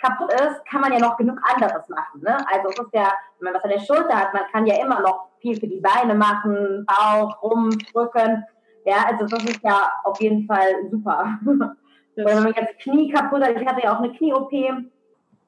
[0.00, 2.22] kaputt ist, kann man ja noch genug anderes machen.
[2.22, 2.36] Ne?
[2.52, 4.98] Also es ist ja, wenn man was an der Schulter hat, man kann ja immer
[4.98, 8.44] noch viel für die Beine machen, Bauch, Rumpf, Rücken.
[8.84, 11.38] Ja, also das ist ja auf jeden Fall super.
[12.16, 14.74] Oder wenn man jetzt Knie kaputt hat, ich hatte ja auch eine Knie-OP, äh,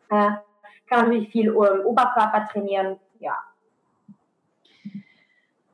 [0.08, 0.38] kann
[0.88, 3.00] man natürlich viel um, Oberkörper trainieren.
[3.18, 3.36] Ja.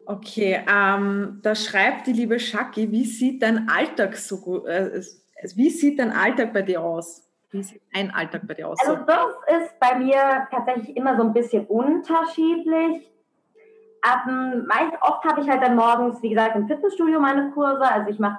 [0.08, 5.02] Okay, ähm, da schreibt die liebe Shaki, wie sieht dein Alltag so gut, äh,
[5.54, 7.28] wie sieht dein Alltag bei dir aus?
[7.50, 8.78] Wie sieht ein Alltag bei dir aus?
[8.80, 13.06] Also das ist bei mir tatsächlich immer so ein bisschen unterschiedlich.
[14.00, 17.82] Ab, meist, oft habe ich halt dann morgens, wie gesagt, im Fitnessstudio meine Kurse.
[17.82, 18.38] Also ich mache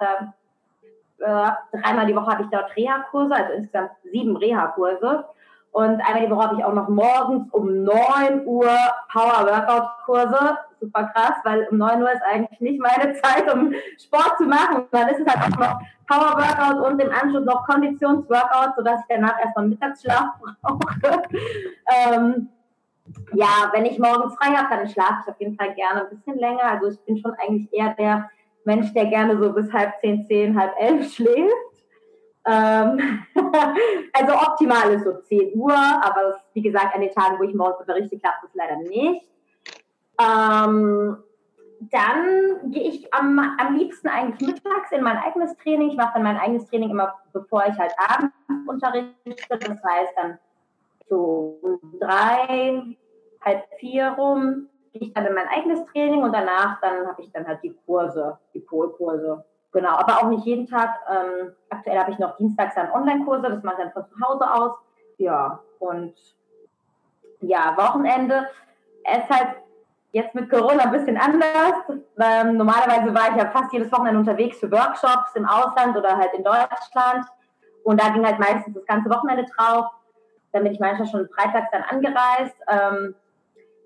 [1.19, 5.23] da äh, dreimal die Woche habe ich dort Reha-Kurse, also insgesamt sieben Reha-Kurse.
[5.71, 8.71] Und einmal die Woche habe ich auch noch morgens um 9 Uhr
[9.11, 10.57] Power-Workout-Kurse.
[10.79, 14.85] Super krass, weil um 9 Uhr ist eigentlich nicht meine Zeit, um Sport zu machen.
[14.91, 19.39] Dann ist es halt auch noch Power-Workout und im Anschluss noch Konditions-Workout, sodass ich danach
[19.39, 20.29] erstmal Mittagsschlaf
[20.61, 21.23] brauche.
[21.95, 22.49] ähm,
[23.33, 26.37] ja, wenn ich morgens frei habe, dann schlafe ich auf jeden Fall gerne ein bisschen
[26.37, 26.63] länger.
[26.63, 28.29] Also ich bin schon eigentlich eher der
[28.65, 31.69] Mensch, der gerne so bis halb zehn, zehn, halb elf schläft.
[32.45, 33.25] Ähm,
[34.13, 37.79] also optimal ist so 10 Uhr, aber wie gesagt, an den Tagen, wo ich morgens
[37.79, 39.25] unterrichte, klappt das leider nicht.
[40.19, 41.17] Ähm,
[41.91, 45.89] dann gehe ich am, am liebsten eigentlich mittags in mein eigenes Training.
[45.89, 48.35] Ich mache dann mein eigenes Training immer, bevor ich halt abends
[48.67, 49.57] unterrichte.
[49.59, 50.37] Das heißt dann
[51.07, 52.97] so drei,
[53.41, 57.31] halb vier rum gehe ich dann in mein eigenes Training und danach dann habe ich
[57.31, 59.43] dann halt die Kurse, die Polkurse.
[59.71, 60.89] Genau, aber auch nicht jeden Tag.
[61.09, 64.51] Ähm, aktuell habe ich noch dienstags dann Online-Kurse, das mache ich dann von zu Hause
[64.51, 64.71] aus.
[65.17, 66.13] Ja, und
[67.41, 68.47] ja, Wochenende.
[69.03, 69.57] Ist halt
[70.11, 71.73] jetzt mit Corona ein bisschen anders.
[72.19, 76.33] Ähm, normalerweise war ich ja fast jedes Wochenende unterwegs für Workshops im Ausland oder halt
[76.33, 77.25] in Deutschland.
[77.83, 79.85] Und da ging halt meistens das ganze Wochenende drauf.
[80.51, 82.55] Dann bin ich manchmal schon freitags dann angereist.
[82.67, 83.15] Ähm,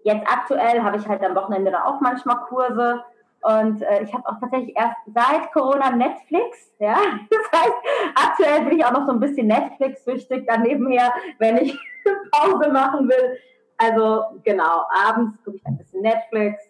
[0.04, 3.04] jetzt aktuell habe ich halt am Wochenende da auch manchmal Kurse.
[3.42, 6.96] Und äh, ich habe auch tatsächlich erst seit Corona Netflix, ja.
[7.30, 7.74] Das heißt,
[8.16, 11.78] aktuell bin ich auch noch so ein bisschen Netflix-süchtig dann nebenher, wenn ich
[12.32, 13.38] Pause machen will.
[13.84, 16.64] Also genau, abends gucke ich ein bisschen Netflix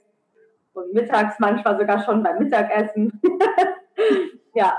[0.73, 3.21] und mittags manchmal sogar schon beim Mittagessen.
[4.55, 4.75] ja.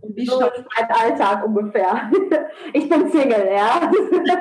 [0.00, 2.10] Wie so ist mein Alltag ungefähr.
[2.72, 3.90] Ich bin Single, ja.
[4.24, 4.38] ja.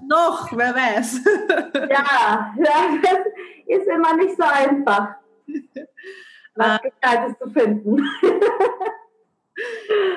[0.08, 1.20] Noch, wer weiß.
[1.90, 3.18] ja, das
[3.66, 5.14] ist immer nicht so einfach.
[6.54, 8.02] Was Gescheites zu finden.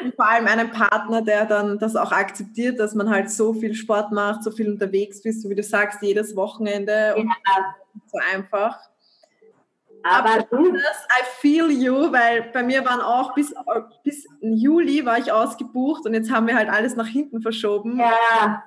[0.04, 3.73] Und vor allem einen Partner, der dann das auch akzeptiert, dass man halt so viel
[3.73, 7.15] Sport macht, so viel unterwegs bist, so wie du sagst, jedes Wochenende.
[7.17, 7.75] Ja.
[8.08, 8.80] So einfach.
[10.04, 10.71] Aber du?
[10.71, 13.54] Das, I feel you, weil bei mir waren auch bis,
[14.04, 17.99] bis Juli war ich ausgebucht und jetzt haben wir halt alles nach hinten verschoben.
[17.99, 18.63] Ja.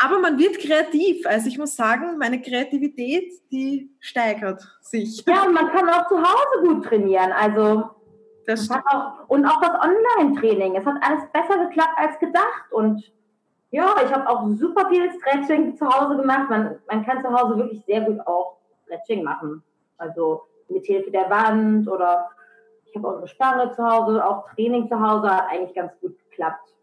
[0.00, 1.26] Aber man wird kreativ.
[1.26, 5.24] Also ich muss sagen, meine Kreativität, die steigert sich.
[5.26, 7.32] Ja, und man kann auch zu Hause gut trainieren.
[7.32, 7.90] Also
[8.48, 10.76] das auch, und auch das Online-Training.
[10.76, 12.72] Es hat alles besser geklappt als gedacht.
[12.72, 13.12] Und
[13.70, 16.48] ja, ich habe auch super viel Stretching zu Hause gemacht.
[16.48, 19.62] Man, man kann zu Hause wirklich sehr gut auch Stretching machen.
[19.98, 22.30] Also mit Hilfe der Wand oder
[22.86, 26.16] ich habe auch eine Stange zu Hause, auch Training zu Hause hat eigentlich ganz gut
[26.30, 26.74] geklappt.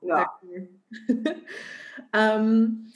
[0.00, 0.38] Ja.
[2.12, 2.92] ähm,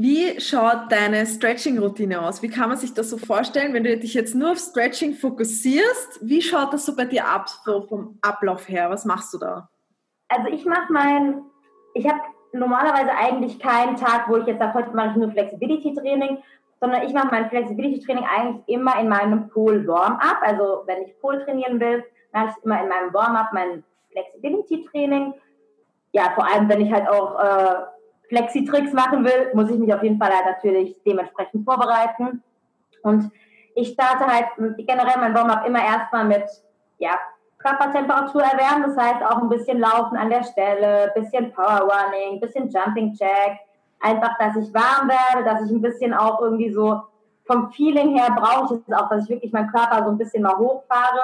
[0.00, 2.42] wie schaut deine Stretching-Routine aus?
[2.42, 6.20] Wie kann man sich das so vorstellen, wenn du dich jetzt nur auf Stretching fokussierst?
[6.20, 8.90] Wie schaut das so bei dir ab, so vom Ablauf her?
[8.90, 9.68] Was machst du da?
[10.28, 11.42] Also ich mache mein,
[11.94, 12.20] ich habe
[12.52, 16.38] normalerweise eigentlich keinen Tag, wo ich jetzt sage, heute mache ich nur Flexibility-Training,
[16.80, 20.38] sondern ich mache mein Flexibility-Training eigentlich immer in meinem Pool-Warm-Up.
[20.42, 23.82] Also wenn ich Pool trainieren will, mache ich immer in meinem Warm-Up mein
[24.12, 25.34] Flexibility-Training.
[26.12, 27.97] Ja, vor allem, wenn ich halt auch äh,
[28.28, 32.42] Flexi-Tricks machen will, muss ich mich auf jeden Fall halt natürlich dementsprechend vorbereiten.
[33.02, 33.30] Und
[33.74, 34.46] ich starte halt
[34.78, 36.44] generell mein Warm-up immer erstmal mit
[36.98, 37.12] ja,
[37.58, 42.68] Körpertemperatur erwärmen, das heißt auch ein bisschen Laufen an der Stelle, bisschen Power Running, bisschen
[42.68, 43.58] Jumping Jack,
[44.00, 47.02] einfach, dass ich warm werde, dass ich ein bisschen auch irgendwie so
[47.46, 50.42] vom Feeling her brauche ich es auch, dass ich wirklich meinen Körper so ein bisschen
[50.42, 51.20] mal hochfahre,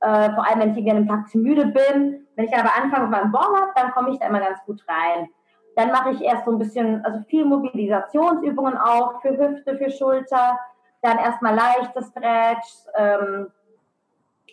[0.00, 2.26] äh, vor allem wenn ich irgendwie an einem Tag zu müde bin.
[2.36, 5.28] Wenn ich aber anfange mit meinem Warm-up, dann komme ich da immer ganz gut rein.
[5.76, 10.58] Dann mache ich erst so ein bisschen, also viel Mobilisationsübungen auch für Hüfte, für Schulter.
[11.02, 13.52] Dann erstmal leichte Stretch, ähm,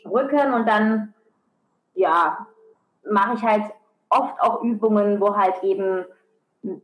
[0.06, 1.14] Rücken und dann,
[1.94, 2.46] ja,
[3.10, 3.64] mache ich halt
[4.10, 6.06] oft auch Übungen, wo halt eben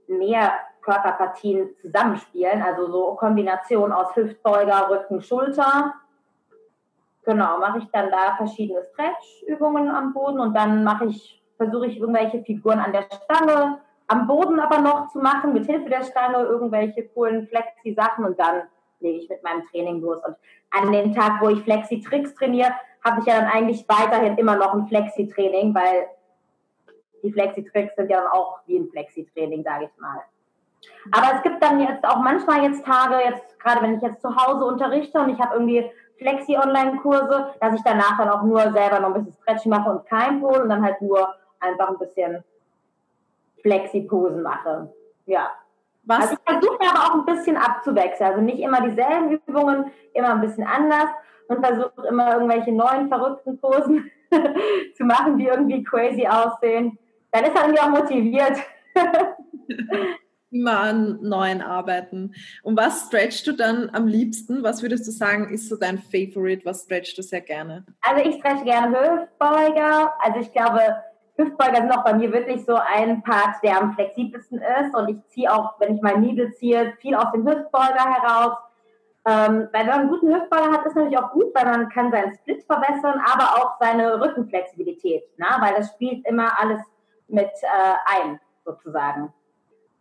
[0.08, 2.62] mehr Körperpartien zusammenspielen.
[2.62, 5.96] Also so Kombination aus Hüftbeuger, Rücken, Schulter.
[7.26, 12.00] Genau, mache ich dann da verschiedene Stretch-Übungen am Boden und dann mache ich, versuche ich
[12.00, 16.40] irgendwelche Figuren an der Stange am Boden aber noch zu machen, mit Hilfe der Stange
[16.40, 18.64] irgendwelche coolen Flexi-Sachen und dann
[19.00, 20.18] lege ich mit meinem Training los.
[20.26, 20.36] Und
[20.72, 22.74] an dem Tag, wo ich Flexi-Tricks trainiere,
[23.06, 26.08] habe ich ja dann eigentlich weiterhin immer noch ein Flexi-Training, weil
[27.24, 30.22] die Flexi-Tricks sind ja dann auch wie ein Flexi-Training, sage ich mal.
[31.12, 34.36] Aber es gibt dann jetzt auch manchmal jetzt Tage, jetzt gerade wenn ich jetzt zu
[34.36, 39.10] Hause unterrichte und ich habe irgendwie Flexi-Online-Kurse, dass ich danach dann auch nur selber noch
[39.10, 42.44] ein bisschen Stretching mache und kein Pool und dann halt nur einfach ein bisschen
[43.62, 44.94] Flexi-Posen mache.
[45.26, 45.52] Ja.
[46.04, 46.22] Was?
[46.22, 48.32] Also ich versuche aber auch ein bisschen abzuwechseln.
[48.32, 51.10] Also nicht immer dieselben Übungen, immer ein bisschen anders
[51.48, 54.10] und versuche immer irgendwelche neuen verrückten Posen
[54.96, 56.98] zu machen, die irgendwie crazy aussehen.
[57.32, 58.58] Dann ist er irgendwie auch motiviert.
[60.52, 62.34] immer an neuen arbeiten.
[62.64, 64.64] Und was stretchst du dann am liebsten?
[64.64, 66.66] Was würdest du sagen, ist so dein Favorite?
[66.66, 67.86] Was stretchst du sehr gerne?
[68.02, 70.14] Also ich stretch gerne Hüftbeuger.
[70.20, 70.82] Also ich glaube,
[71.40, 74.94] Hüftbeuger sind auch bei mir wirklich so ein Part, der am flexibelsten ist.
[74.94, 78.58] Und ich ziehe auch, wenn ich mein Needle ziehe, viel aus dem Hüftbeuger heraus.
[79.26, 82.12] Ähm, weil wenn man einen guten Hüftbeuger hat, ist natürlich auch gut, weil man kann
[82.12, 85.24] seinen Split verbessern, aber auch seine Rückenflexibilität.
[85.38, 85.46] Ne?
[85.60, 86.82] Weil das spielt immer alles
[87.28, 89.34] mit äh, ein, sozusagen.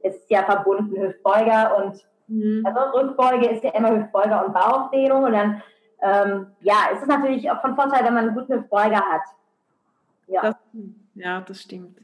[0.01, 2.65] Ist ja verbunden, Hüftbeuger und mhm.
[2.65, 5.25] also Rückbeuge ist ja immer Hüftbeuger und Bauchdehnung.
[5.25, 5.63] Und dann,
[6.03, 9.23] ähm, ja, ist es natürlich auch von Vorteil, wenn man einen guten Hüftbeuger hat.
[10.29, 10.43] Ja.
[10.43, 10.57] Das,
[11.19, 12.01] ja, das stimmt.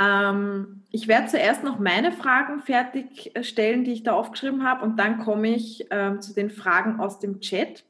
[0.00, 5.18] Ähm, ich werde zuerst noch meine Fragen fertigstellen, die ich da aufgeschrieben habe, und dann
[5.18, 7.84] komme ich ähm, zu den Fragen aus dem Chat.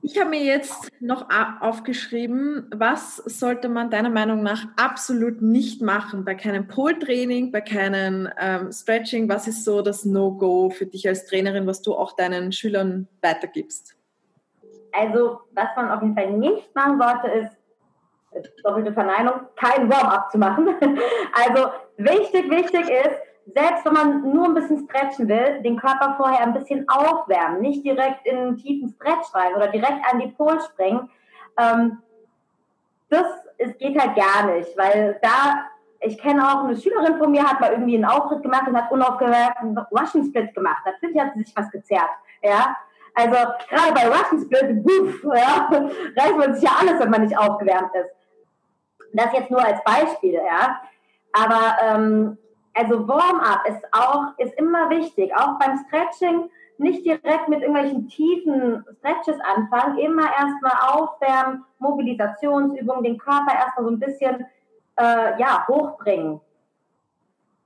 [0.00, 1.28] Ich habe mir jetzt noch
[1.60, 8.26] aufgeschrieben, was sollte man deiner Meinung nach absolut nicht machen bei keinem Pole-Training, bei keinem
[8.38, 9.28] ähm, Stretching?
[9.28, 13.96] Was ist so das No-Go für dich als Trainerin, was du auch deinen Schülern weitergibst?
[14.92, 17.57] Also, was man auf jeden Fall nicht machen sollte, ist,
[18.62, 20.68] doppelte Verneinung, kein Warm-up zu machen.
[21.32, 23.20] Also, wichtig, wichtig ist,
[23.54, 27.84] selbst wenn man nur ein bisschen stretchen will, den Körper vorher ein bisschen aufwärmen, nicht
[27.84, 31.08] direkt in einen tiefen Stretch rein oder direkt an die Pol springen.
[31.58, 31.98] Ähm,
[33.08, 35.66] das ist, geht halt gar nicht, weil da,
[36.00, 38.90] ich kenne auch eine Schülerin von mir, hat mal irgendwie einen Auftritt gemacht und hat
[38.92, 40.82] unaufgehört einen Russian Split gemacht.
[40.84, 42.10] Natürlich hat sie sich was gezerrt,
[42.42, 42.76] ja.
[43.14, 43.36] Also
[43.68, 45.68] gerade bei Russian Split, buff, ja,
[46.16, 48.17] reißt man sich ja alles, wenn man nicht aufgewärmt ist.
[49.12, 50.80] Das jetzt nur als Beispiel, ja.
[51.32, 52.38] Aber ähm,
[52.74, 58.84] also Warm-up ist auch, ist immer wichtig, auch beim Stretching nicht direkt mit irgendwelchen tiefen
[58.98, 64.46] Stretches anfangen, immer erstmal aufwärmen, Mobilisationsübungen, den Körper erstmal so ein bisschen
[64.96, 66.40] äh, ja, hochbringen.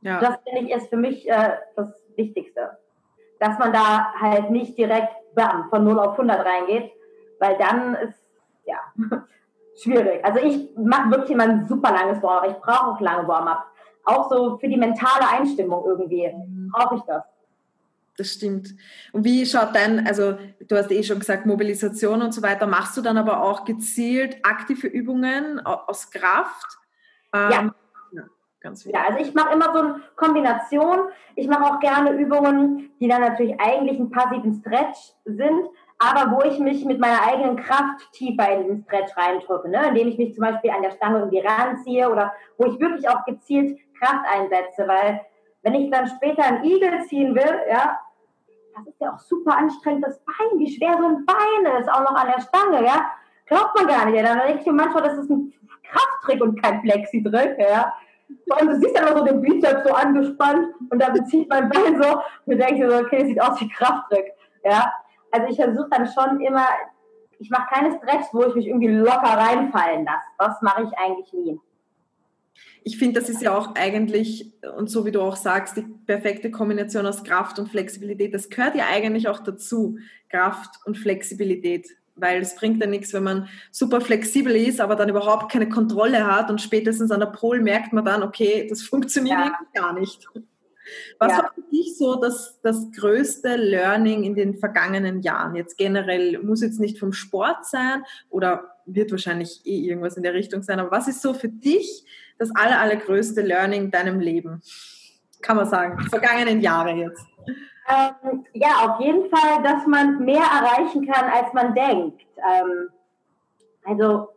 [0.01, 0.19] Ja.
[0.19, 2.79] Das finde ich ist für mich äh, das Wichtigste.
[3.39, 6.91] Dass man da halt nicht direkt bam, von 0 auf 100 reingeht,
[7.39, 8.25] weil dann ist
[8.65, 8.79] ja
[9.77, 10.25] schwierig.
[10.25, 12.51] Also ich mache wirklich immer ein super langes Warm-up.
[12.51, 13.67] Ich brauche auch lange Warm-up
[14.05, 16.71] auch so für die mentale Einstimmung irgendwie mhm.
[16.73, 17.23] brauche ich das.
[18.19, 18.75] Das stimmt.
[19.13, 20.37] Und wie schaut dein, also
[20.69, 24.45] du hast eh schon gesagt, Mobilisation und so weiter, machst du dann aber auch gezielt
[24.45, 26.79] aktive Übungen aus Kraft?
[27.33, 27.75] Ähm, ja.
[28.13, 28.23] ja.
[28.61, 31.09] Ganz ja, also ich mache immer so eine Kombination.
[31.37, 35.69] Ich mache auch gerne Übungen, die dann natürlich eigentlich einen passiven Stretch sind,
[36.03, 39.89] aber wo ich mich mit meiner eigenen Kraft tiefer in den Stretch reindrücke, ne?
[39.89, 43.25] indem ich mich zum Beispiel an der Stange irgendwie ranziehe oder wo ich wirklich auch
[43.25, 45.21] gezielt Kraft einsetze, weil
[45.63, 48.01] wenn ich dann später einen Igel ziehen will, ja,
[48.75, 52.01] das ist ja auch super anstrengend, das Bein, wie schwer so ein Bein ist, auch
[52.01, 53.11] noch an der Stange, ja,
[53.47, 54.17] glaubt man gar nicht.
[54.17, 54.23] Ja.
[54.23, 55.53] Dann denke ich mir manchmal, das ist ein
[55.89, 57.93] Krafttrick und kein Flexi-Trick, ja.
[58.29, 62.03] Und du siehst dann immer so den Bizeps so angespannt und dann bezieht mein Bein
[62.03, 64.33] so und denke so, okay, das sieht aus wie Krafttrick,
[64.65, 64.91] ja.
[65.33, 66.67] Also ich versuche dann schon immer,
[67.39, 70.27] ich mache keine Stretch, wo ich mich irgendwie locker reinfallen lasse.
[70.39, 71.61] Das mache ich eigentlich nie
[72.85, 76.51] ich finde, das ist ja auch eigentlich, und so wie du auch sagst, die perfekte
[76.51, 78.35] Kombination aus Kraft und Flexibilität.
[78.35, 81.89] Das gehört ja eigentlich auch dazu, Kraft und Flexibilität.
[82.15, 86.27] Weil es bringt ja nichts, wenn man super flexibel ist, aber dann überhaupt keine Kontrolle
[86.27, 89.59] hat und spätestens an der Pol merkt man dann, okay, das funktioniert ja.
[89.73, 90.29] gar nicht.
[91.19, 91.39] Was ja.
[91.39, 95.55] war für dich so das, das größte Learning in den vergangenen Jahren?
[95.55, 100.35] Jetzt generell muss jetzt nicht vom Sport sein oder wird wahrscheinlich eh irgendwas in der
[100.35, 102.05] Richtung sein, aber was ist so für dich
[102.39, 104.63] das aller, allergrößte Learning in deinem Leben?
[105.41, 107.25] Kann man sagen, vergangenen Jahre jetzt.
[107.89, 112.23] Ähm, ja, auf jeden Fall, dass man mehr erreichen kann, als man denkt.
[112.37, 112.89] Ähm,
[113.85, 114.29] also,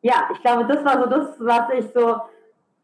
[0.00, 2.20] ja, ich glaube, das war so das, was ich so,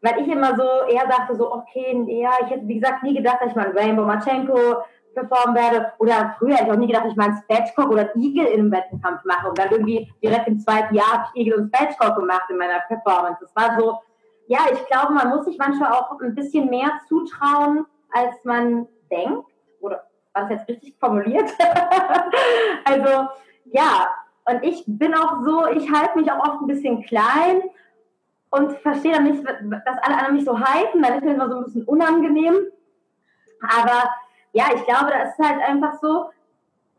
[0.01, 3.39] weil ich immer so eher dachte, so, okay, ja, ich hätte, wie gesagt, nie gedacht,
[3.41, 4.83] dass ich mal Rainbow Machenko
[5.15, 5.93] performen werde.
[5.99, 8.47] Oder früher hätte ich auch nie gedacht, dass ich mal einen Spatchcock oder einen Igel
[8.47, 9.49] im Wettkampf mache.
[9.49, 12.81] Und dann irgendwie direkt im zweiten Jahr habe ich Igel und Spatchcock gemacht in meiner
[12.81, 13.39] Performance.
[13.41, 13.99] Das war so,
[14.47, 19.47] ja, ich glaube, man muss sich manchmal auch ein bisschen mehr zutrauen, als man denkt.
[19.81, 21.51] Oder war das jetzt richtig formuliert?
[22.85, 23.29] also,
[23.65, 24.09] ja,
[24.47, 27.63] und ich bin auch so, ich halte mich auch oft ein bisschen klein
[28.51, 31.03] und verstehe dann nicht, dass alle anderen mich so halten.
[31.03, 32.55] Dann ist mir immer so ein bisschen unangenehm.
[33.61, 34.11] Aber
[34.53, 36.31] ja, ich glaube, das ist halt einfach so,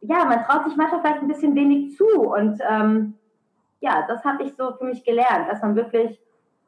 [0.02, 2.06] ja, man traut sich manchmal vielleicht ein bisschen wenig zu.
[2.06, 3.16] Und ähm,
[3.80, 6.20] ja, das habe ich so für mich gelernt, dass man wirklich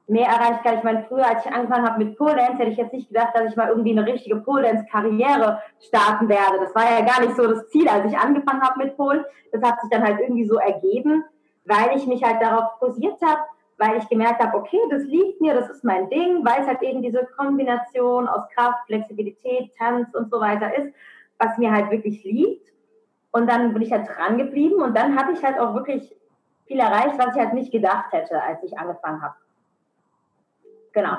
[0.07, 0.77] mehr erreicht kann.
[0.77, 3.29] Ich meine, früher, als ich angefangen habe mit Pole Dance, hätte ich jetzt nicht gedacht,
[3.33, 6.59] dass ich mal irgendwie eine richtige Pole Dance Karriere starten werde.
[6.59, 9.25] Das war ja gar nicht so das Ziel, als ich angefangen habe mit Pole.
[9.51, 11.23] Das hat sich dann halt irgendwie so ergeben,
[11.65, 13.41] weil ich mich halt darauf posiert habe,
[13.81, 16.83] weil ich gemerkt habe, okay, das liegt mir, das ist mein Ding, weil es halt
[16.83, 20.93] eben diese Kombination aus Kraft, Flexibilität, Tanz und so weiter ist,
[21.39, 22.71] was mir halt wirklich liegt.
[23.31, 26.15] Und dann bin ich halt dran geblieben und dann habe ich halt auch wirklich
[26.67, 29.33] viel erreicht, was ich halt nicht gedacht hätte, als ich angefangen habe.
[30.91, 31.17] Genau.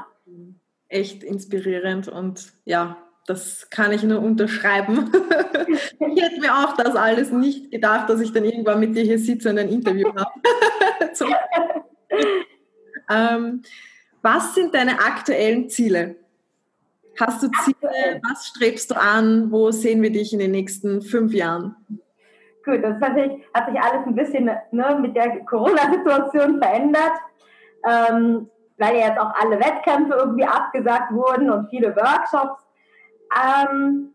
[0.89, 2.97] Echt inspirierend und ja,
[3.27, 5.11] das kann ich nur unterschreiben.
[5.99, 9.19] ich hätte mir auch das alles nicht gedacht, dass ich dann irgendwann mit dir hier
[9.19, 10.31] sitze und ein Interview habe.
[13.13, 13.63] ähm,
[14.23, 16.17] was sind deine aktuellen Ziele?
[17.21, 18.21] Hast du Ziele?
[18.29, 19.51] Was strebst du an?
[19.51, 21.77] Wo sehen wir dich in den nächsten fünf Jahren?
[22.65, 27.13] Gut, das hat sich, hat sich alles ein bisschen ne, mit der Corona-Situation verändert.
[27.85, 28.49] Ähm,
[28.83, 32.63] weil ja jetzt auch alle Wettkämpfe irgendwie abgesagt wurden und viele Workshops.
[33.33, 34.13] Ähm,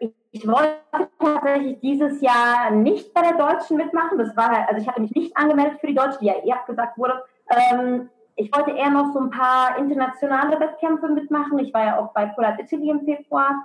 [0.00, 0.78] ich, ich, wollte
[1.18, 4.18] tatsächlich dieses Jahr nicht bei der Deutschen mitmachen.
[4.18, 6.52] Das war halt, also ich hatte mich nicht angemeldet für die Deutsche, die ja eh
[6.52, 7.22] abgesagt wurde.
[7.50, 11.58] Ähm, ich wollte eher noch so ein paar internationale Wettkämpfe mitmachen.
[11.58, 13.64] Ich war ja auch bei Polar Italy im Februar.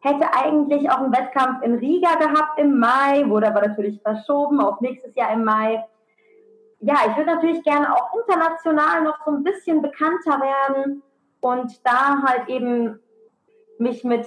[0.00, 4.80] Hätte eigentlich auch einen Wettkampf in Riga gehabt im Mai, wurde aber natürlich verschoben auf
[4.80, 5.84] nächstes Jahr im Mai.
[6.80, 11.02] Ja, ich würde natürlich gerne auch international noch so ein bisschen bekannter werden
[11.40, 12.98] und da halt eben
[13.78, 14.26] mich mit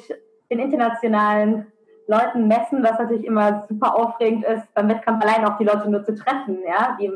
[0.49, 1.71] den internationalen
[2.07, 6.03] Leuten messen, was natürlich immer super aufregend ist, beim Wettkampf allein auch die Leute nur
[6.03, 7.11] zu treffen, ja, die,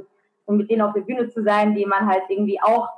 [0.50, 2.90] und mit denen auf der Bühne zu sein, die man halt irgendwie auch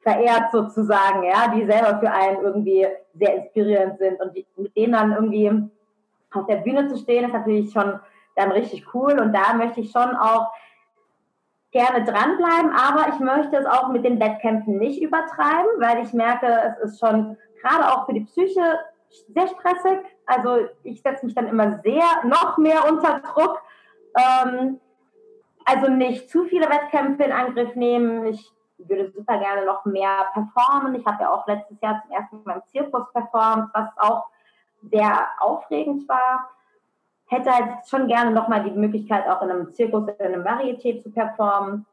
[0.00, 4.92] verehrt sozusagen, ja, die selber für einen irgendwie sehr inspirierend sind und die, mit denen
[4.92, 5.50] dann irgendwie
[6.32, 7.98] auf der Bühne zu stehen, ist natürlich schon
[8.36, 10.52] dann richtig cool und da möchte ich schon auch
[11.72, 16.46] gerne dranbleiben, aber ich möchte es auch mit den Wettkämpfen nicht übertreiben, weil ich merke,
[16.82, 18.78] es ist schon gerade auch für die Psyche
[19.34, 19.98] sehr stressig.
[20.26, 23.60] Also ich setze mich dann immer sehr noch mehr unter Druck.
[24.16, 24.80] Ähm,
[25.64, 28.26] also nicht zu viele Wettkämpfe in Angriff nehmen.
[28.26, 30.94] Ich würde super gerne noch mehr performen.
[30.94, 34.26] Ich habe ja auch letztes Jahr zum ersten Mal im Zirkus performt, was auch
[34.90, 36.50] sehr aufregend war.
[37.26, 41.10] Hätte halt schon gerne nochmal die Möglichkeit, auch in einem Zirkus, in einem Varieté zu
[41.10, 41.86] performen.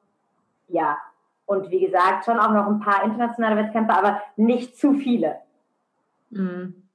[0.70, 0.97] Ja,
[1.45, 5.38] und wie gesagt, schon auch noch ein paar internationale Wettkämpfe, aber nicht zu viele.
[6.30, 6.86] Mhm.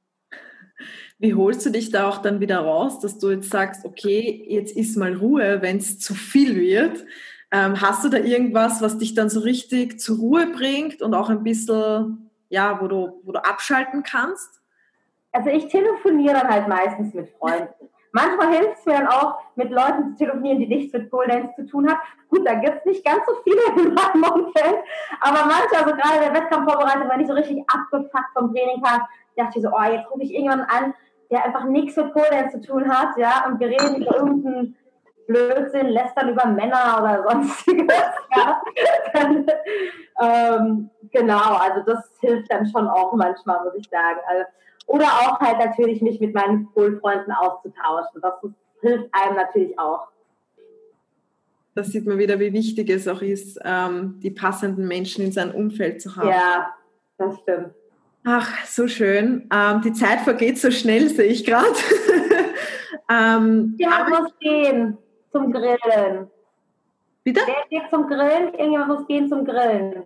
[1.23, 4.77] Wie holst du dich da auch dann wieder raus, dass du jetzt sagst, okay, jetzt
[4.77, 7.05] ist mal Ruhe, wenn es zu viel wird?
[7.53, 11.31] Ähm, hast du da irgendwas, was dich dann so richtig zur Ruhe bringt und auch
[11.31, 14.63] ein bisschen, ja, wo du, wo du abschalten kannst?
[15.31, 17.89] Also ich telefoniere dann halt meistens mit Freunden.
[18.11, 21.67] Manchmal hilft es mir dann auch, mit Leuten zu telefonieren, die nichts mit Pole zu
[21.67, 22.01] tun haben.
[22.31, 24.79] Gut, da gibt es nicht ganz so viele in meinem Umfeld,
[25.21, 29.03] aber manchmal, also gerade der Wettkampfvorbereitung, wenn ich so richtig abgefuckt vom Training kam,
[29.37, 30.95] dachte ich so, oh, jetzt rufe ich irgendwann an,
[31.33, 34.77] der einfach nichts mit Pole zu tun hat, ja, und wir reden über irgendeinen
[35.27, 37.89] Blödsinn, lästern über Männer oder sonstiges,
[38.37, 38.63] ja.
[39.15, 39.47] Dann,
[40.21, 44.21] ähm, genau, also das hilft dann schon auch manchmal, muss ich sagen.
[44.27, 44.45] Also,
[44.87, 48.21] oder auch halt natürlich mich mit meinen Pole-Freunden auszutauschen.
[48.21, 48.35] Das
[48.83, 50.09] hilft einem natürlich auch.
[51.75, 55.55] Da sieht man wieder, wie wichtig es auch ist, ähm, die passenden Menschen in seinem
[55.55, 56.29] Umfeld zu haben.
[56.29, 56.75] Ja,
[57.17, 57.73] das stimmt.
[58.25, 59.49] Ach, so schön.
[59.53, 61.67] Ähm, die Zeit vergeht so schnell, sehe ich gerade.
[63.11, 64.97] ähm, ja, muss gehen
[65.33, 66.31] zum Grillen.
[67.25, 67.41] Bitte?
[67.47, 68.55] Wer geht zum Grillen?
[68.55, 70.05] Irgendjemand muss gehen zum Grillen.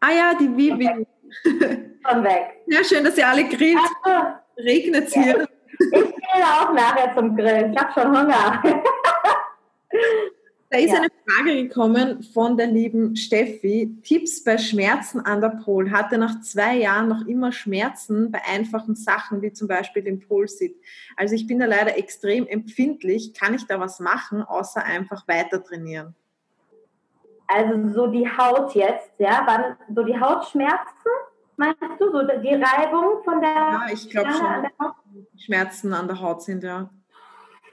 [0.00, 1.06] Ah ja, die Vivi.
[1.44, 2.62] Schon weg.
[2.66, 3.78] Ja, schön, dass ihr alle grillt.
[4.02, 5.22] Also, Regnet es ja.
[5.22, 5.48] hier.
[5.78, 7.72] Ich gehe auch nachher zum Grillen.
[7.72, 8.62] Ich habe schon Hunger.
[10.72, 11.00] Da ist ja.
[11.00, 13.94] eine Frage gekommen von der lieben Steffi.
[14.02, 15.90] Tipps bei Schmerzen an der Pol.
[15.90, 20.74] Hatte nach zwei Jahren noch immer Schmerzen bei einfachen Sachen, wie zum Beispiel dem Polsit.
[21.14, 23.34] Also ich bin da leider extrem empfindlich.
[23.34, 26.14] Kann ich da was machen, außer einfach weiter trainieren?
[27.48, 31.10] Also so die Haut jetzt, ja, wann so die Hautschmerzen,
[31.58, 34.90] meinst du, so die Reibung von der Ja, ich glaube schon,
[35.36, 36.88] Schmerzen an der Haut sind, ja.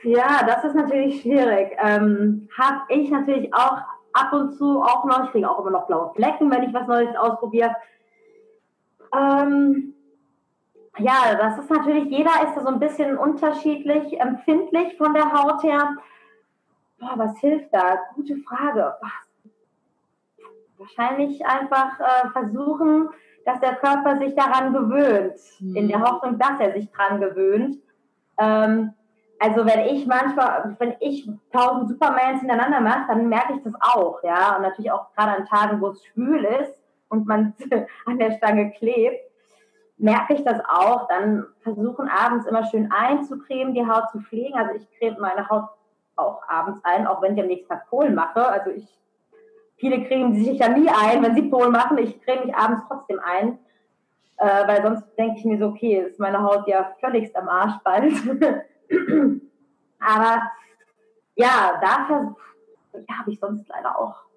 [0.04, 1.76] Ja, das ist natürlich schwierig.
[1.78, 3.80] Ähm, Habe ich natürlich auch
[4.14, 5.26] ab und zu auch noch.
[5.26, 7.76] Ich kriege auch immer noch blaue Flecken, wenn ich was Neues ausprobiere.
[9.14, 9.94] Ähm,
[10.98, 15.64] ja, das ist natürlich, jeder ist da so ein bisschen unterschiedlich empfindlich von der Haut
[15.64, 15.96] her.
[17.00, 17.98] Boah, was hilft da?
[18.16, 18.94] Gute Frage.
[20.78, 23.10] Wahrscheinlich einfach äh, versuchen,
[23.46, 25.76] dass der Körper sich daran gewöhnt, mhm.
[25.76, 27.78] in der Hoffnung, dass er sich daran gewöhnt.
[28.38, 28.94] Ähm,
[29.40, 34.22] also wenn ich manchmal, wenn ich tausend Supermans hintereinander mache, dann merke ich das auch,
[34.24, 34.58] ja.
[34.58, 36.74] Und natürlich auch gerade an Tagen, wo es schwül ist
[37.08, 37.54] und man
[38.06, 39.22] an der Stange klebt,
[39.98, 41.08] merke ich das auch.
[41.08, 44.58] Dann versuchen abends immer schön einzucremen, die Haut zu pflegen.
[44.58, 45.70] Also ich creme meine Haut
[46.18, 48.46] auch abends ein, auch wenn ich am nächsten Tag Pol mache.
[48.46, 48.86] Also ich,
[49.78, 51.98] viele cremen sich ja nie ein, wenn sie Pol machen.
[51.98, 53.58] Ich creme mich abends trotzdem ein.
[54.36, 57.78] Äh, weil sonst denke ich mir so, okay, ist meine Haut ja völligst am Arsch
[57.84, 58.14] bald.
[60.00, 60.52] Aber
[61.36, 62.36] ja, dafür
[62.94, 64.30] ja, habe ich sonst leider auch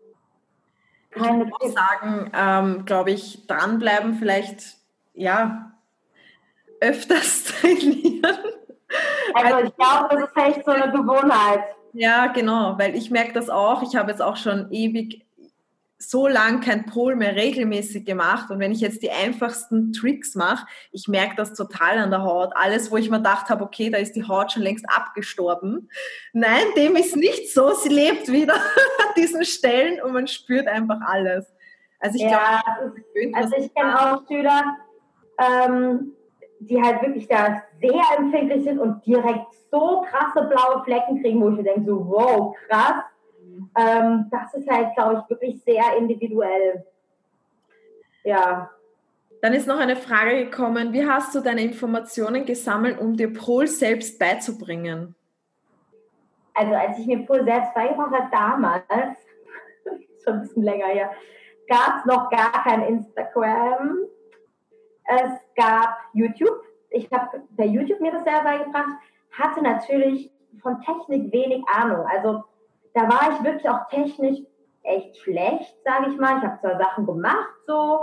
[1.13, 4.77] keine ich muss sagen, ähm, glaube ich, dranbleiben, vielleicht
[5.15, 5.73] ja
[6.81, 8.39] öfters trainieren.
[9.35, 11.65] Also ich glaube, das ist echt so eine Gewohnheit.
[11.93, 13.83] Ja, genau, weil ich merke das auch.
[13.83, 15.27] Ich habe jetzt auch schon ewig
[16.11, 20.67] so lang kein Pol mehr regelmäßig gemacht und wenn ich jetzt die einfachsten Tricks mache,
[20.91, 22.53] ich merke das total an der Haut.
[22.55, 25.91] Alles, wo ich mir gedacht habe, okay, da ist die Haut schon längst abgestorben.
[26.33, 27.73] Nein, dem ist nicht so.
[27.75, 31.47] Sie lebt wieder an diesen Stellen und man spürt einfach alles.
[32.01, 34.77] Also ich ja, glaube, also ich kenne auch Schüler,
[35.39, 36.13] ähm,
[36.59, 41.51] die halt wirklich da sehr empfindlich sind und direkt so krasse blaue Flecken kriegen, wo
[41.51, 43.05] ich mir denke, so wow, krass.
[43.77, 46.85] Ähm, das ist halt, glaube ich, wirklich sehr individuell.
[48.25, 48.71] Ja.
[49.41, 53.67] Dann ist noch eine Frage gekommen, wie hast du deine Informationen gesammelt, um dir Pol
[53.67, 55.15] selbst beizubringen?
[56.55, 58.85] Also als ich mir Pol selbst beigebracht habe, damals,
[60.25, 61.11] schon ein bisschen länger her,
[61.67, 63.99] gab es noch gar kein Instagram.
[65.05, 66.63] Es gab YouTube.
[66.91, 68.99] Ich habe per YouTube mir das selber beigebracht,
[69.33, 72.07] hatte natürlich von Technik wenig Ahnung.
[72.07, 72.45] Also
[72.95, 74.39] da war ich wirklich auch technisch
[74.83, 76.39] echt schlecht, sage ich mal.
[76.39, 78.01] Ich habe zwar Sachen gemacht so,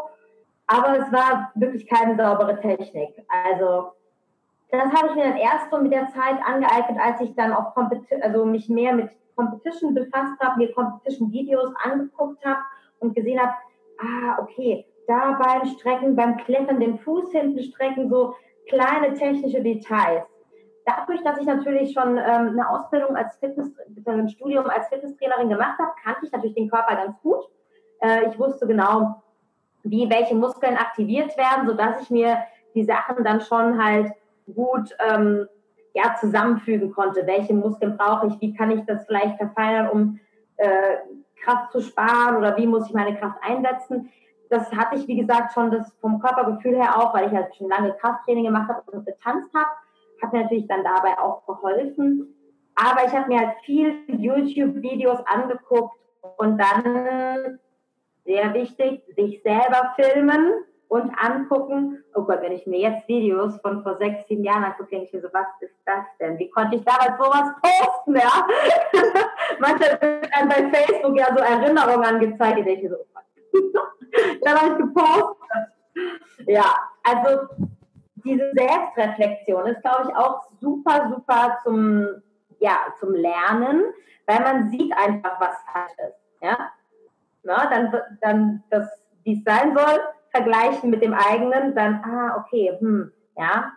[0.68, 3.16] aber es war wirklich keine saubere Technik.
[3.28, 3.94] Also
[4.72, 7.76] das habe ich mir dann erst so mit der Zeit angeeignet, als ich dann auch
[8.22, 12.60] also mich mehr mit Competition befasst habe, mir Competition-Videos angeguckt habe
[13.00, 13.54] und gesehen habe,
[14.00, 18.36] ah, okay, da beim Strecken, beim Klettern, den Fuß hinten strecken, so
[18.68, 20.24] kleine technische Details.
[20.90, 23.72] Dadurch, dass ich natürlich schon ähm, eine Ausbildung als Fitness,
[24.06, 27.44] ein Studium als Fitnesstrainerin gemacht habe, kannte ich natürlich den Körper ganz gut.
[28.00, 29.22] Äh, ich wusste genau,
[29.84, 32.40] wie welche Muskeln aktiviert werden, sodass ich mir
[32.74, 34.12] die Sachen dann schon halt
[34.54, 35.48] gut ähm,
[35.94, 37.26] ja, zusammenfügen konnte.
[37.28, 38.42] Welche Muskeln brauche ich?
[38.42, 40.20] Wie kann ich das vielleicht verfeinern, um
[40.58, 40.98] äh,
[41.44, 44.10] Kraft zu sparen oder wie muss ich meine Kraft einsetzen?
[44.50, 47.70] Das hatte ich, wie gesagt, schon das vom Körpergefühl her auch, weil ich halt schon
[47.70, 49.70] lange Krafttraining gemacht habe und getanzt habe.
[50.22, 52.36] Hat mir natürlich dann dabei auch geholfen.
[52.76, 55.98] Aber ich habe mir halt viel YouTube-Videos angeguckt
[56.38, 57.60] und dann,
[58.26, 60.54] sehr wichtig, sich selber filmen
[60.88, 62.04] und angucken.
[62.16, 65.14] Oh Gott, wenn ich mir jetzt Videos von vor sechs, sieben Jahren angucke, denke ich
[65.14, 66.38] mir so, was ist das denn?
[66.40, 68.48] Wie konnte ich damals sowas posten, ja?
[69.60, 73.20] Manchmal werden bei Facebook ja so Erinnerungen angezeigt, die denke ich so, oh
[74.42, 75.38] dann habe ich gepostet.
[76.48, 77.70] Ja, also
[78.24, 82.08] diese Selbstreflexion ist, glaube ich, auch super, super zum,
[82.60, 83.84] ja, zum Lernen,
[84.26, 86.20] weil man sieht einfach, was falsch ist.
[86.42, 86.58] Ja?
[87.44, 88.88] Na, dann, dann das,
[89.24, 90.00] wie es sein soll,
[90.32, 93.72] vergleichen mit dem eigenen, dann, ah, okay, hm, ja,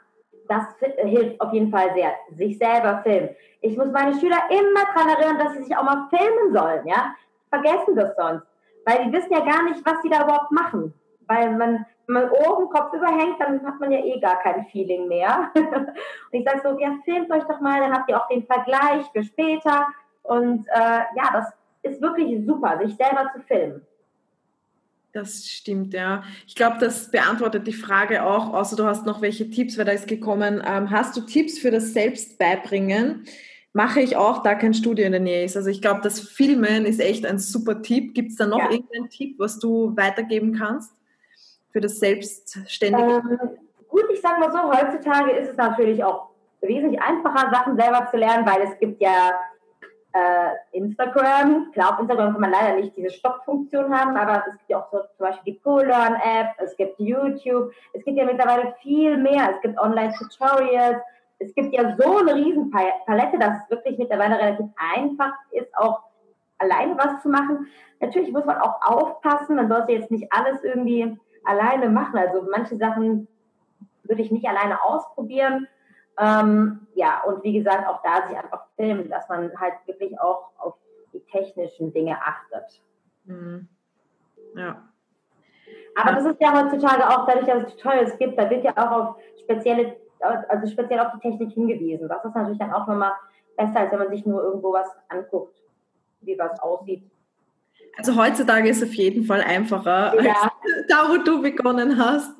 [0.48, 0.64] das
[0.98, 2.12] hilft auf jeden Fall sehr.
[2.36, 3.30] Sich selber filmen.
[3.60, 7.14] Ich muss meine Schüler immer daran erinnern, dass sie sich auch mal filmen sollen, ja.
[7.48, 8.46] Vergessen das sonst.
[8.84, 10.92] Weil die wissen ja gar nicht, was sie da überhaupt machen.
[11.26, 15.08] Weil man, wenn man Ohren, Kopf überhängt, dann hat man ja eh gar kein Feeling
[15.08, 15.50] mehr.
[15.54, 15.94] und
[16.32, 19.22] ich sage so, ja, filmt euch doch mal, dann habt ihr auch den Vergleich für
[19.22, 19.86] später.
[20.22, 23.82] Und äh, ja, das ist wirklich super, sich selber zu filmen.
[25.12, 26.24] Das stimmt, ja.
[26.46, 29.92] Ich glaube, das beantwortet die Frage auch, außer du hast noch welche Tipps, weil da
[29.92, 33.26] ist gekommen, ähm, hast du Tipps für das Selbstbeibringen?
[33.74, 35.56] Mache ich auch, da kein Studio in der Nähe ist.
[35.56, 38.14] Also ich glaube, das Filmen ist echt ein super Tipp.
[38.14, 38.70] Gibt es da noch ja.
[38.70, 40.94] irgendeinen Tipp, was du weitergeben kannst
[41.72, 43.22] für das Selbstständige?
[43.24, 43.38] Ähm,
[43.88, 46.28] gut, ich sage mal so, heutzutage ist es natürlich auch
[46.60, 49.32] wesentlich einfacher, Sachen selber zu lernen, weil es gibt ja
[50.12, 51.72] äh, Instagram.
[51.72, 54.90] Klar, auf Instagram kann man leider nicht diese Stoppfunktion haben, aber es gibt ja auch
[54.92, 59.54] so zum Beispiel die Pull-Learn-App, es gibt YouTube, es gibt ja mittlerweile viel mehr.
[59.54, 60.98] Es gibt Online-Tutorials,
[61.38, 66.00] es gibt ja so eine riesen Palette, dass es wirklich mittlerweile relativ einfach ist, auch
[66.58, 67.66] alleine was zu machen.
[68.00, 72.18] Natürlich muss man auch aufpassen, man sollte jetzt nicht alles irgendwie alleine machen.
[72.18, 73.28] Also manche Sachen
[74.04, 75.66] würde ich nicht alleine ausprobieren.
[76.18, 80.50] Ähm, ja, und wie gesagt, auch da sich einfach filmen, dass man halt wirklich auch
[80.58, 80.74] auf
[81.12, 82.82] die technischen Dinge achtet.
[83.24, 83.68] Mhm.
[84.54, 84.82] Ja.
[85.94, 88.90] Aber das ist ja heutzutage auch dadurch, dass es Tutorials gibt, da wird ja auch
[88.90, 92.08] auf spezielle, also speziell auf die Technik hingewiesen.
[92.08, 93.12] Das ist natürlich dann auch nochmal
[93.56, 95.60] besser, als wenn man sich nur irgendwo was anguckt,
[96.22, 97.04] wie was aussieht.
[97.96, 100.32] Also heutzutage ist es auf jeden Fall einfacher, ja.
[100.32, 100.52] als
[100.88, 102.32] da, wo du begonnen hast.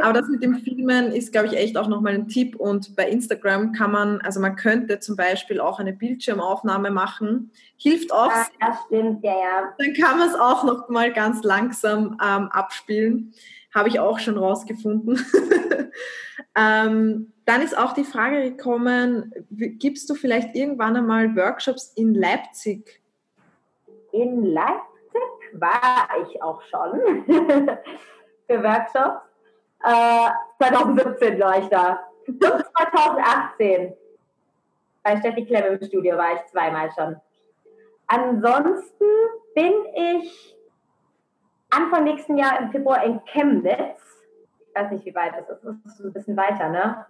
[0.00, 2.56] Aber das mit dem Filmen ist, glaube ich, echt auch nochmal ein Tipp.
[2.56, 7.50] Und bei Instagram kann man, also man könnte zum Beispiel auch eine Bildschirmaufnahme machen.
[7.76, 8.30] Hilft auch.
[8.30, 9.74] Ja, das stimmt, ja, ja.
[9.78, 13.32] Dann kann man es auch noch mal ganz langsam ähm, abspielen.
[13.74, 15.24] Habe ich auch schon rausgefunden.
[16.56, 23.03] ähm, dann ist auch die Frage gekommen, gibst du vielleicht irgendwann einmal Workshops in Leipzig?
[24.14, 27.00] In Leipzig war ich auch schon
[28.46, 29.22] für Workshops.
[29.82, 32.00] Äh, 2017 war ich da.
[32.26, 33.94] Und 2018
[35.02, 37.16] bei Steffi Klemm im Studio war ich zweimal schon.
[38.06, 39.04] Ansonsten
[39.54, 40.56] bin ich
[41.70, 44.00] Anfang nächsten Jahr im Februar in Chemnitz.
[44.68, 45.84] Ich weiß nicht, wie weit das ist.
[45.84, 47.06] Das ist ein bisschen weiter, ne?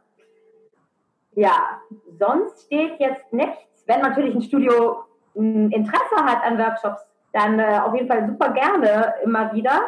[1.34, 1.80] Ja,
[2.18, 3.84] sonst steht jetzt nichts.
[3.86, 5.04] Wenn natürlich ein Studio
[5.34, 9.82] Interesse hat an Workshops, dann äh, auf jeden Fall super gerne immer wieder.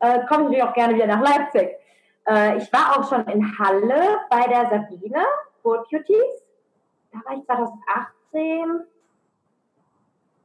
[0.00, 1.70] Äh, Komme ich natürlich auch gerne wieder nach Leipzig.
[2.28, 5.24] Äh, ich war auch schon in Halle bei der Sabine,
[5.62, 6.42] Gold Beauties.
[7.12, 8.84] Da war ich 2018.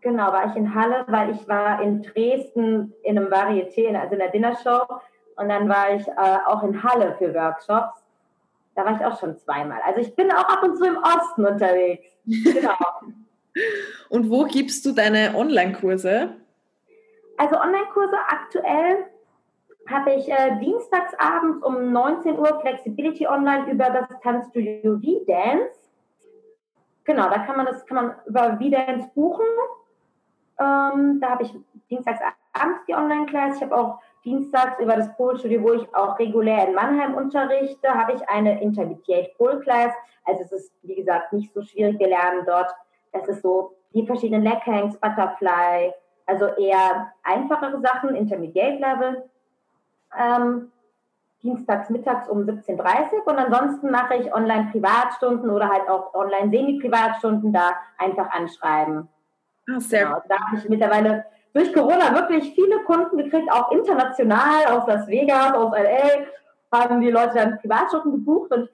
[0.01, 4.19] Genau, war ich in Halle, weil ich war in Dresden in einem Varieté, also in
[4.19, 4.83] der Dinnershow.
[5.35, 8.03] Und dann war ich äh, auch in Halle für Workshops.
[8.75, 9.79] Da war ich auch schon zweimal.
[9.85, 12.07] Also ich bin auch ab und zu im Osten unterwegs.
[12.25, 12.75] Genau.
[14.09, 16.35] Und wo gibst du deine Online-Kurse?
[17.37, 19.05] Also Online-Kurse aktuell
[19.89, 25.79] habe ich äh, dienstagsabends um 19 Uhr Flexibility Online über das Tanzstudio V-Dance.
[27.03, 29.45] Genau, da kann man das kann man über V-Dance buchen.
[30.59, 31.53] Ähm, da habe ich
[31.89, 33.57] dienstagsabends die Online-Class.
[33.57, 38.13] Ich habe auch dienstags über das Pole-Studio, wo ich auch regulär in Mannheim unterrichte, habe
[38.13, 39.93] ich eine Intermediate Pole-Class.
[40.25, 41.97] Also es ist, wie gesagt, nicht so schwierig.
[41.97, 42.71] Wir lernen dort,
[43.11, 45.93] es ist so die verschiedenen Leg Hangs, Butterfly,
[46.25, 49.29] also eher einfachere Sachen, Intermediate Level.
[50.17, 50.71] Ähm,
[51.43, 57.71] dienstags mittags um 17.30 Uhr und ansonsten mache ich Online-Privatstunden oder halt auch Online-Semi-Privatstunden da
[57.97, 59.07] einfach anschreiben.
[59.67, 64.65] Ah, sehr genau, da habe ich mittlerweile durch Corona wirklich viele Kunden gekriegt, auch international
[64.69, 66.25] aus Las Vegas, aus LA,
[66.73, 68.69] haben die Leute dann Privatstunden gebucht und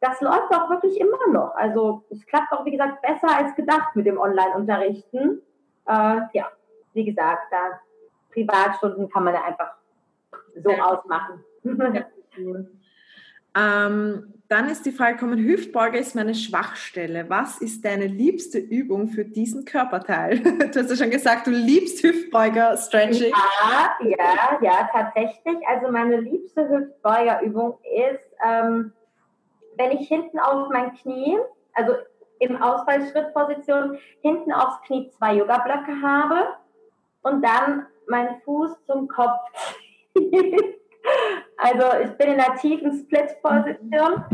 [0.00, 1.54] das läuft auch wirklich immer noch.
[1.54, 5.42] Also es klappt auch, wie gesagt, besser als gedacht mit dem Online-Unterrichten.
[5.86, 6.50] Äh, ja,
[6.92, 7.80] wie gesagt, da
[8.32, 9.72] Privatstunden kann man ja einfach
[10.54, 10.84] so ja.
[10.84, 11.44] ausmachen.
[11.64, 12.06] Ja,
[12.38, 12.70] cool.
[13.56, 17.28] Ähm, dann ist die Frage gekommen, Hüftbeuger ist meine Schwachstelle.
[17.28, 20.40] Was ist deine liebste Übung für diesen Körperteil?
[20.72, 23.32] Du hast ja schon gesagt, du liebst Hüftbeuger-Stretching.
[23.32, 25.56] Ja, ja, ja, tatsächlich.
[25.66, 28.92] Also meine liebste Hüftbeugerübung ist, ähm,
[29.78, 31.38] wenn ich hinten auf mein Knie,
[31.72, 31.94] also
[32.40, 36.48] im Ausfallschrittposition, hinten aufs Knie zwei Yoga-Blöcke habe
[37.22, 39.40] und dann meinen Fuß zum Kopf
[41.56, 44.24] Also ich bin in einer tiefen Split-Position.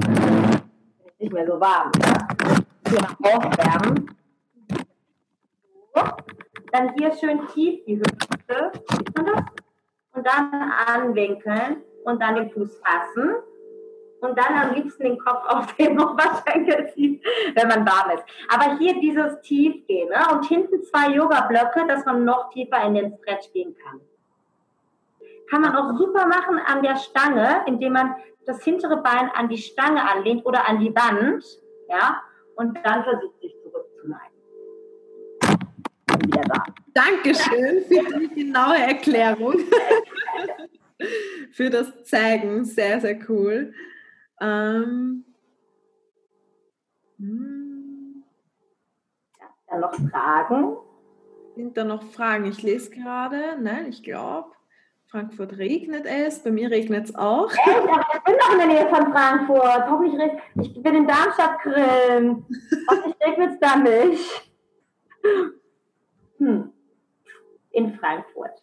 [1.18, 1.90] Nicht mehr so warm.
[1.96, 2.64] Ne?
[2.88, 4.14] Hier aufwärmen.
[6.72, 8.72] Dann hier schön tief die Hüfte.
[10.12, 13.36] Und dann anwinkeln und dann den Fuß fassen.
[14.24, 17.20] Und dann am liebsten den Kopf auf den Oberschenkel ziehen,
[17.54, 18.24] wenn man warm ist.
[18.48, 20.24] Aber hier dieses Tiefgehen ne?
[20.32, 24.00] und hinten zwei Yoga-Blöcke, dass man noch tiefer in den Stretch gehen kann.
[25.50, 28.14] Kann man auch super machen an der Stange, indem man
[28.46, 31.44] das hintere Bein an die Stange anlehnt oder an die Wand,
[31.88, 32.22] ja,
[32.56, 34.34] und dann versucht sich zurückzuneigen.
[36.24, 36.64] Wieder da.
[36.94, 39.54] Dankeschön für die genaue Erklärung.
[41.52, 42.64] für das Zeigen.
[42.64, 43.74] Sehr, sehr cool.
[44.40, 45.24] Ähm,
[47.18, 48.24] hm.
[49.68, 50.76] dann noch Fragen?
[51.54, 52.46] Sind da noch Fragen?
[52.46, 53.56] Ich lese gerade.
[53.60, 54.50] Nein, ich glaube.
[55.06, 57.52] Frankfurt regnet es, bei mir regnet es auch.
[57.52, 57.60] Echt?
[57.68, 59.88] Aber ich bin doch in der Nähe von Frankfurt.
[59.88, 62.44] Hoffentlich ich bin in Darmstadt grillen.
[62.90, 64.52] Hoffentlich regnet es da nicht.
[66.38, 66.72] Hm.
[67.70, 68.60] In Frankfurt.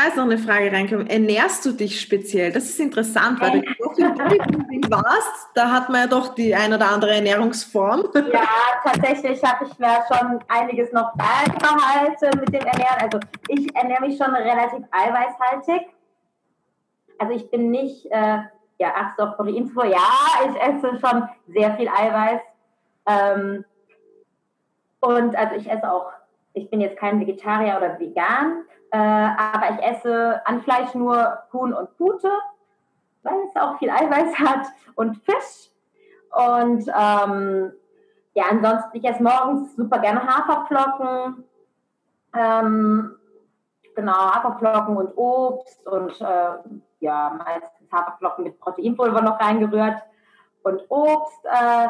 [0.00, 1.08] Da ist noch eine Frage reingekommen.
[1.08, 2.50] Ernährst du dich speziell?
[2.52, 5.48] Das ist interessant, weil du so im Bodybuilding warst.
[5.52, 8.04] Da hat man ja doch die ein oder andere Ernährungsform.
[8.14, 8.48] Ja,
[8.82, 12.96] tatsächlich habe ich mir schon einiges noch beibehalten mit dem Ernähren.
[12.98, 15.88] Also ich ernähre mich schon relativ eiweißhaltig.
[17.18, 18.38] Also ich bin nicht, äh,
[18.78, 19.98] ja, ach so, Proteinfo, ja,
[20.48, 22.40] ich esse schon sehr viel Eiweiß.
[23.04, 23.64] Ähm,
[25.00, 26.10] und also ich esse auch,
[26.54, 31.72] ich bin jetzt kein Vegetarier oder vegan, äh, aber ich esse an Fleisch nur Huhn
[31.72, 32.30] und Pute,
[33.22, 35.70] weil es auch viel Eiweiß hat und Fisch.
[36.32, 37.72] Und ähm,
[38.34, 41.44] ja, ansonsten, ich esse morgens super gerne Haferflocken.
[42.34, 43.16] Ähm,
[43.94, 50.02] genau, Haferflocken und Obst und äh, ja, meistens Haferflocken mit Proteinpulver noch reingerührt
[50.62, 51.44] und Obst.
[51.44, 51.88] Äh,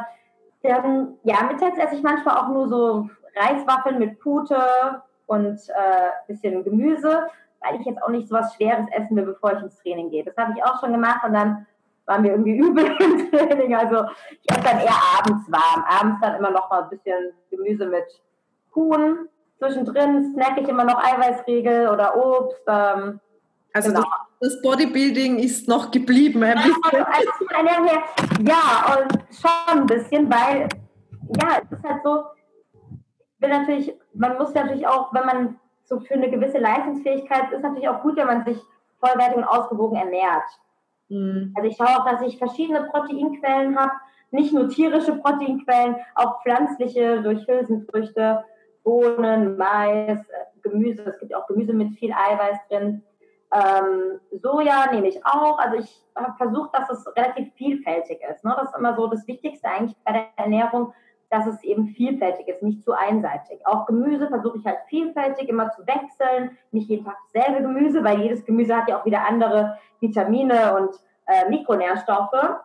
[0.63, 4.59] dann, ja, mittags esse ich manchmal auch nur so Reiswaffeln mit Pute
[5.31, 7.29] und äh, bisschen Gemüse,
[7.61, 10.25] weil ich jetzt auch nicht so was Schweres essen will, bevor ich ins Training gehe.
[10.25, 11.67] Das habe ich auch schon gemacht und dann
[12.05, 13.77] waren wir irgendwie übel im Training.
[13.77, 14.07] Also
[14.43, 15.85] ich esse dann eher abends warm.
[15.89, 18.07] Abends dann immer noch mal ein bisschen Gemüse mit
[18.75, 19.29] Huhn.
[19.59, 22.63] Zwischendrin snacke ich immer noch Eiweißriegel oder Obst.
[22.67, 23.21] Ähm,
[23.73, 24.05] also genau.
[24.41, 26.43] das, Bodybuilding ist noch geblieben.
[26.43, 27.07] Ein bisschen.
[27.53, 28.03] Ja,
[28.41, 30.67] ja, und schon ein bisschen, weil
[31.41, 32.25] ja, es ist halt so,
[33.41, 37.89] will natürlich, man muss natürlich auch, wenn man so für eine gewisse Leistungsfähigkeit ist natürlich
[37.89, 38.59] auch gut, wenn man sich
[39.01, 40.45] vollwertig und ausgewogen ernährt.
[41.09, 41.53] Mhm.
[41.57, 43.93] Also ich schaue auch, dass ich verschiedene Proteinquellen habe,
[44.31, 48.45] nicht nur tierische Proteinquellen, auch pflanzliche durch Hülsenfrüchte,
[48.85, 50.21] Bohnen, Mais,
[50.63, 53.03] Gemüse, es gibt auch Gemüse mit viel Eiweiß drin.
[53.53, 55.59] Ähm, Soja nehme ich auch.
[55.59, 58.45] Also ich habe versucht, dass es relativ vielfältig ist.
[58.45, 58.55] Ne?
[58.57, 60.93] Das ist immer so das Wichtigste eigentlich bei der Ernährung,
[61.31, 63.65] dass es eben vielfältig ist, nicht zu einseitig.
[63.65, 68.21] Auch Gemüse versuche ich halt vielfältig immer zu wechseln, nicht jeden Tag dasselbe Gemüse, weil
[68.21, 70.91] jedes Gemüse hat ja auch wieder andere Vitamine und
[71.27, 72.57] äh, Mikronährstoffe.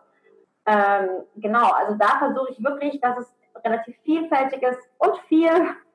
[0.66, 3.32] Ähm, genau, also da versuche ich wirklich, dass es
[3.64, 5.50] relativ vielfältig ist und viel.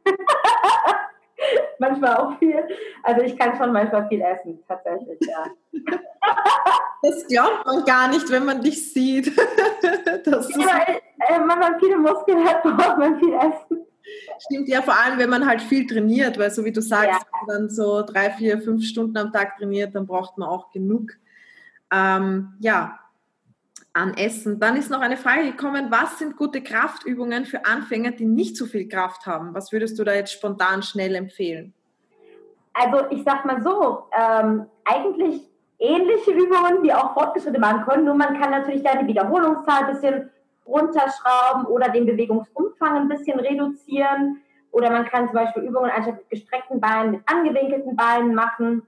[1.79, 2.67] manchmal auch viel.
[3.03, 5.45] Also ich kann schon manchmal viel essen, tatsächlich, ja.
[7.01, 9.31] Das glaubt man gar nicht, wenn man dich sieht.
[10.23, 13.85] Das ja, weil, äh, wenn man viele Muskeln hat, braucht man viel essen.
[14.39, 17.17] Stimmt ja, vor allem, wenn man halt viel trainiert, weil so wie du sagst, ja.
[17.17, 20.71] wenn man dann so drei, vier, fünf Stunden am Tag trainiert, dann braucht man auch
[20.71, 21.13] genug.
[21.91, 22.99] Ähm, ja,
[23.93, 24.59] an Essen.
[24.59, 28.65] Dann ist noch eine Frage gekommen, was sind gute Kraftübungen für Anfänger, die nicht so
[28.65, 29.53] viel Kraft haben?
[29.53, 31.73] Was würdest du da jetzt spontan schnell empfehlen?
[32.73, 35.50] Also ich sag mal so, ähm, eigentlich
[35.81, 39.93] ähnliche Übungen, die auch Fortgeschritte machen können, nur man kann natürlich da die Wiederholungszahl ein
[39.93, 40.29] bisschen
[40.65, 44.41] runterschrauben oder den Bewegungsumfang ein bisschen reduzieren.
[44.71, 48.83] Oder man kann zum Beispiel Übungen anstatt mit gestreckten Beinen mit angewinkelten Beinen machen.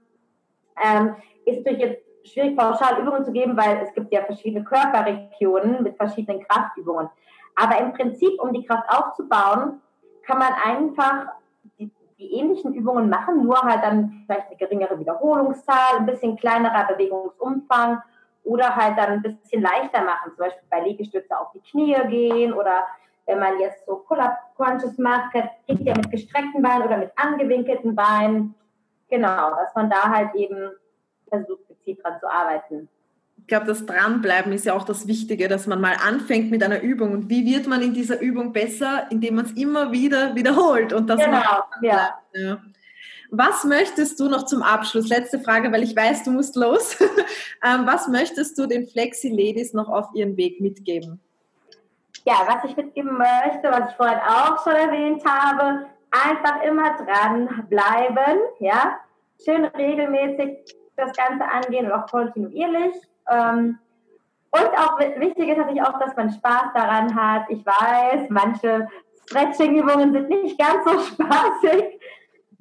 [0.82, 5.82] Ähm, ist natürlich jetzt schwierig, pauschal Übungen zu geben, weil es gibt ja verschiedene Körperregionen
[5.82, 7.10] mit verschiedenen Kraftübungen.
[7.54, 9.82] Aber im Prinzip, um die Kraft aufzubauen,
[10.22, 11.26] kann man einfach
[11.78, 16.86] die, die ähnlichen Übungen machen, nur halt dann vielleicht eine geringere Wiederholungszahl, ein bisschen kleinerer
[16.86, 18.02] Bewegungsumfang
[18.44, 22.52] oder halt dann ein bisschen leichter machen, zum Beispiel bei Liegestütze auf die Knie gehen
[22.52, 22.84] oder
[23.26, 28.54] wenn man jetzt so Pull-Up-Crunches macht, geht ja mit gestreckten Beinen oder mit angewinkelten Beinen.
[29.08, 30.70] Genau, dass man da halt eben
[31.28, 32.88] versucht, gezielt dran zu arbeiten.
[33.44, 36.80] Ich glaube, das Dranbleiben ist ja auch das Wichtige, dass man mal anfängt mit einer
[36.80, 37.12] Übung.
[37.12, 39.06] Und wie wird man in dieser Übung besser?
[39.10, 40.94] Indem man es immer wieder wiederholt.
[40.94, 41.42] Und das genau,
[41.82, 42.18] ja.
[42.32, 42.62] ja.
[43.30, 45.08] Was möchtest du noch zum Abschluss?
[45.08, 46.96] Letzte Frage, weil ich weiß, du musst los.
[47.66, 51.18] Ähm, was möchtest du den Flexi-Ladies noch auf ihren Weg mitgeben?
[52.26, 58.38] Ja, was ich mitgeben möchte, was ich vorhin auch schon erwähnt habe, einfach immer dranbleiben,
[58.58, 58.98] ja,
[59.42, 60.58] schön regelmäßig
[60.96, 62.94] das Ganze angehen und auch kontinuierlich.
[63.30, 63.78] Ähm,
[64.50, 67.46] und auch wichtig ist natürlich auch, dass man Spaß daran hat.
[67.48, 68.88] Ich weiß, manche
[69.26, 72.00] Stretching-Übungen sind nicht ganz so spaßig,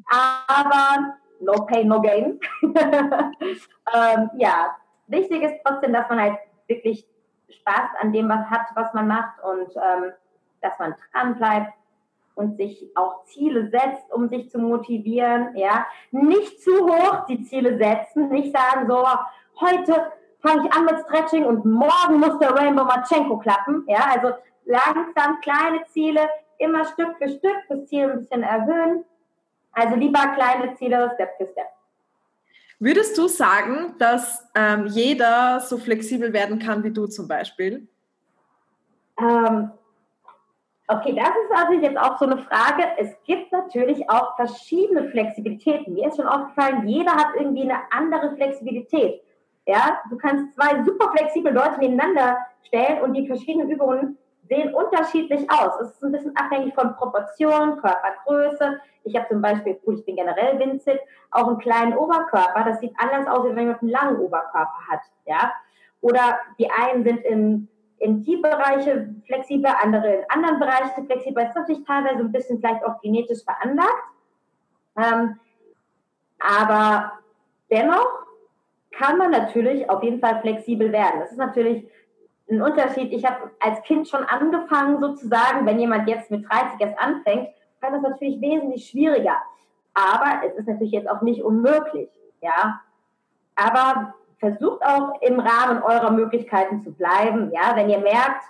[0.08, 2.40] aber no pain, no gain.
[2.64, 4.76] ähm, ja,
[5.08, 6.38] wichtig ist trotzdem, dass man halt
[6.68, 7.08] wirklich
[7.50, 10.14] Spaß an dem was hat, was man macht und ähm,
[10.62, 11.74] dass man dran bleibt
[12.36, 15.86] und sich auch Ziele setzt, um sich zu motivieren, ja.
[16.12, 19.06] Nicht zu hoch die Ziele setzen, nicht sagen so,
[19.60, 20.12] heute
[20.44, 24.14] fange ich an mit Stretching und morgen muss der Rainbow Machenko klappen, ja.
[24.14, 24.36] Also
[24.66, 26.22] langsam kleine Ziele,
[26.60, 29.04] immer Stück für Stück das Ziel ein bisschen erhöhen.
[29.72, 31.68] Also lieber kleine Ziele, Step für Step.
[32.80, 37.88] Würdest du sagen, dass ähm, jeder so flexibel werden kann wie du zum Beispiel?
[39.18, 39.72] Ähm,
[40.88, 42.84] Okay, das ist natürlich jetzt auch so eine Frage.
[42.98, 45.94] Es gibt natürlich auch verschiedene Flexibilitäten.
[45.94, 49.22] Mir ist schon aufgefallen, jeder hat irgendwie eine andere Flexibilität.
[49.66, 54.18] Ja, du kannst zwei super flexible Leute nebeneinander stellen und die verschiedenen Übungen
[54.50, 55.80] sehen unterschiedlich aus.
[55.80, 58.80] Es ist ein bisschen abhängig von Proportion, Körpergröße.
[59.06, 61.00] Ich habe zum Beispiel, gut, ich bin generell winzig,
[61.32, 62.64] auch einen kleinen Oberkörper.
[62.66, 65.02] Das sieht anders aus, als wenn jemand einen langen Oberkörper hat.
[65.26, 65.54] Ja,
[66.02, 67.68] oder die einen sind im
[68.04, 68.42] in die
[69.26, 71.44] flexibler, andere in anderen Bereichen flexibler.
[71.44, 74.04] Das ist natürlich teilweise ein bisschen vielleicht auch genetisch veranlagt.
[74.98, 75.40] Ähm,
[76.40, 77.14] aber
[77.72, 78.23] dennoch
[78.98, 81.20] kann man natürlich auf jeden Fall flexibel werden.
[81.20, 81.86] Das ist natürlich
[82.50, 83.12] ein Unterschied.
[83.12, 87.50] Ich habe als Kind schon angefangen, sozusagen, wenn jemand jetzt mit 30 erst anfängt,
[87.82, 89.38] kann das natürlich wesentlich schwieriger.
[89.94, 92.10] Aber es ist natürlich jetzt auch nicht unmöglich.
[92.42, 92.82] Ja,
[93.56, 97.52] aber versucht auch im Rahmen eurer Möglichkeiten zu bleiben.
[97.52, 98.44] Ja, wenn ihr merkt,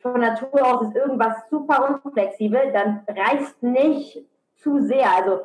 [0.00, 4.26] von Natur aus ist irgendwas super unflexibel, dann reißt nicht
[4.56, 5.08] zu sehr.
[5.14, 5.42] Also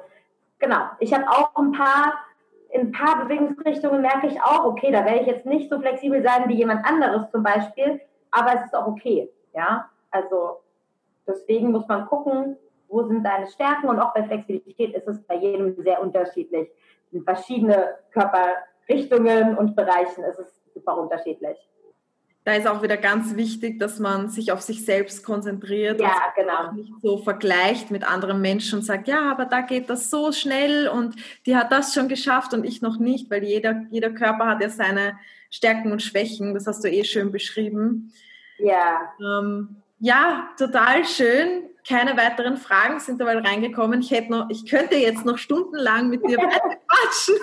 [0.58, 2.14] genau, ich habe auch ein paar,
[2.70, 6.22] in ein paar Bewegungsrichtungen merke ich auch, okay, da werde ich jetzt nicht so flexibel
[6.24, 8.02] sein wie jemand anderes zum Beispiel,
[8.32, 9.30] aber es ist auch okay.
[9.54, 10.62] Ja, also
[11.26, 12.58] deswegen muss man gucken,
[12.88, 16.70] wo sind deine Stärken und auch bei Flexibilität ist es bei jedem sehr unterschiedlich.
[17.12, 18.48] Sind verschiedene Körper
[18.88, 21.58] Richtungen und Bereichen ist es super unterschiedlich.
[22.48, 26.36] Da ist auch wieder ganz wichtig, dass man sich auf sich selbst konzentriert ja, und
[26.38, 26.72] genau.
[26.72, 30.88] nicht so vergleicht mit anderen Menschen und sagt, ja, aber da geht das so schnell
[30.88, 34.62] und die hat das schon geschafft und ich noch nicht, weil jeder, jeder Körper hat
[34.62, 35.20] ja seine
[35.50, 36.54] Stärken und Schwächen.
[36.54, 38.14] Das hast du eh schön beschrieben.
[38.60, 39.12] Ja.
[39.20, 41.64] Ähm, ja, total schön.
[41.88, 44.02] Keine weiteren Fragen sind dabei reingekommen.
[44.02, 46.38] Ich hätte noch, ich könnte jetzt noch stundenlang mit dir
[46.88, 47.36] quatschen,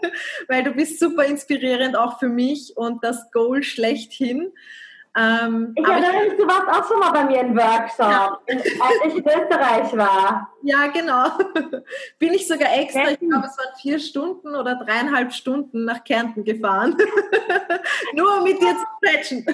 [0.48, 4.52] weil du bist super inspirierend auch für mich und das Goal schlechthin.
[5.14, 8.40] Ähm, ich erinnere mich, du warst auch schon mal bei mir im Workshop, ja.
[8.48, 10.48] als ich in Österreich war.
[10.62, 11.38] Ja, genau.
[12.18, 16.44] Bin ich sogar extra, ich glaube, es waren vier Stunden oder dreieinhalb Stunden nach Kärnten
[16.44, 16.96] gefahren.
[18.14, 19.46] Nur um mit dir zu quetschen.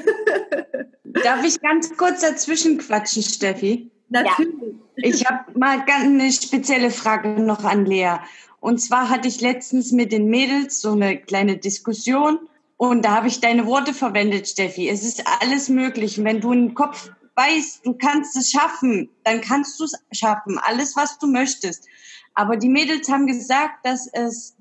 [1.24, 3.90] Darf ich ganz kurz dazwischen quatschen, Steffi?
[4.08, 4.74] Natürlich.
[4.96, 8.16] Ich habe mal eine spezielle Frage noch an Lea.
[8.60, 12.40] Und zwar hatte ich letztens mit den Mädels so eine kleine Diskussion
[12.76, 14.88] und da habe ich deine Worte verwendet, Steffi.
[14.88, 16.18] Es ist alles möglich.
[16.18, 20.58] Und wenn du im Kopf weißt, du kannst es schaffen, dann kannst du es schaffen.
[20.58, 21.86] Alles, was du möchtest.
[22.34, 24.54] Aber die Mädels haben gesagt, dass es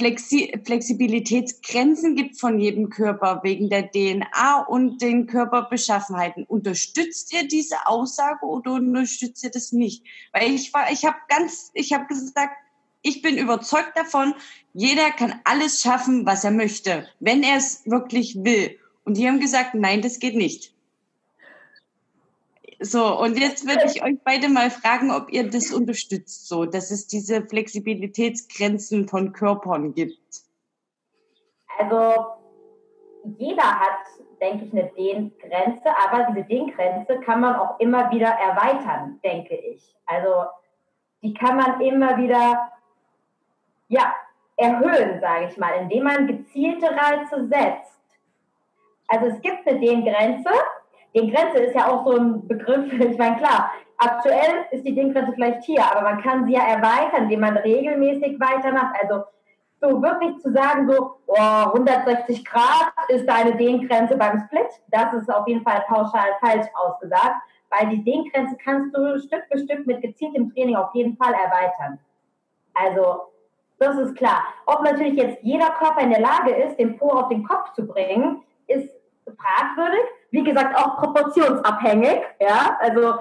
[0.00, 6.44] Flexi Flexibilitätsgrenzen gibt von jedem Körper wegen der DNA und den Körperbeschaffenheiten.
[6.44, 10.02] Unterstützt ihr diese Aussage oder unterstützt ihr das nicht?
[10.32, 12.54] Weil ich war, ich habe ganz, ich habe gesagt,
[13.02, 14.32] ich bin überzeugt davon,
[14.72, 18.78] jeder kann alles schaffen, was er möchte, wenn er es wirklich will.
[19.04, 20.72] Und die haben gesagt, nein, das geht nicht.
[22.80, 26.90] So, und jetzt würde ich euch beide mal fragen, ob ihr das unterstützt, so, dass
[26.90, 30.42] es diese Flexibilitätsgrenzen von Körpern gibt.
[31.78, 32.24] Also,
[33.36, 33.98] jeder hat,
[34.40, 39.94] denke ich, eine Dehngrenze, aber diese Dehngrenze kann man auch immer wieder erweitern, denke ich.
[40.06, 40.46] Also,
[41.22, 42.70] die kann man immer wieder
[43.88, 44.14] ja,
[44.56, 48.00] erhöhen, sage ich mal, indem man gezielte Reize setzt.
[49.08, 50.50] Also es gibt eine Dehngrenze.
[51.14, 55.64] Dehngrenze ist ja auch so ein Begriff, ich meine, klar, aktuell ist die Dehngrenze vielleicht
[55.64, 58.94] hier, aber man kann sie ja erweitern, indem man regelmäßig weitermacht.
[59.02, 59.24] Also
[59.80, 65.32] so wirklich zu sagen, so oh, 160 Grad ist deine Dehngrenze beim Split, das ist
[65.32, 67.36] auf jeden Fall pauschal falsch ausgesagt,
[67.70, 71.98] weil die Dehngrenze kannst du Stück für Stück mit gezieltem Training auf jeden Fall erweitern.
[72.74, 73.30] Also
[73.78, 74.44] das ist klar.
[74.66, 77.86] Ob natürlich jetzt jeder Körper in der Lage ist, den Po auf den Kopf zu
[77.86, 78.90] bringen, ist
[79.24, 80.04] fragwürdig.
[80.30, 82.20] Wie gesagt, auch proportionsabhängig.
[82.40, 83.14] Ja, also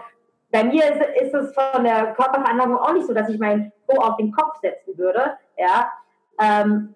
[0.51, 4.01] bei mir ist, ist es von der Körperveranlagung auch nicht so, dass ich meinen Po
[4.01, 5.37] auf den Kopf setzen würde.
[5.57, 5.91] Ja,
[6.39, 6.95] ähm,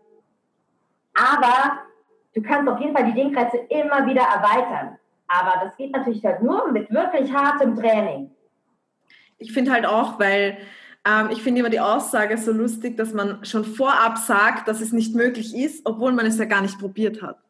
[1.16, 1.80] aber
[2.34, 4.98] du kannst auf jeden Fall die Denkreize immer wieder erweitern.
[5.28, 8.32] Aber das geht natürlich halt nur mit wirklich hartem Training.
[9.38, 10.58] Ich finde halt auch, weil
[11.06, 14.92] ähm, ich finde immer die Aussage so lustig, dass man schon vorab sagt, dass es
[14.92, 17.43] nicht möglich ist, obwohl man es ja gar nicht probiert hat.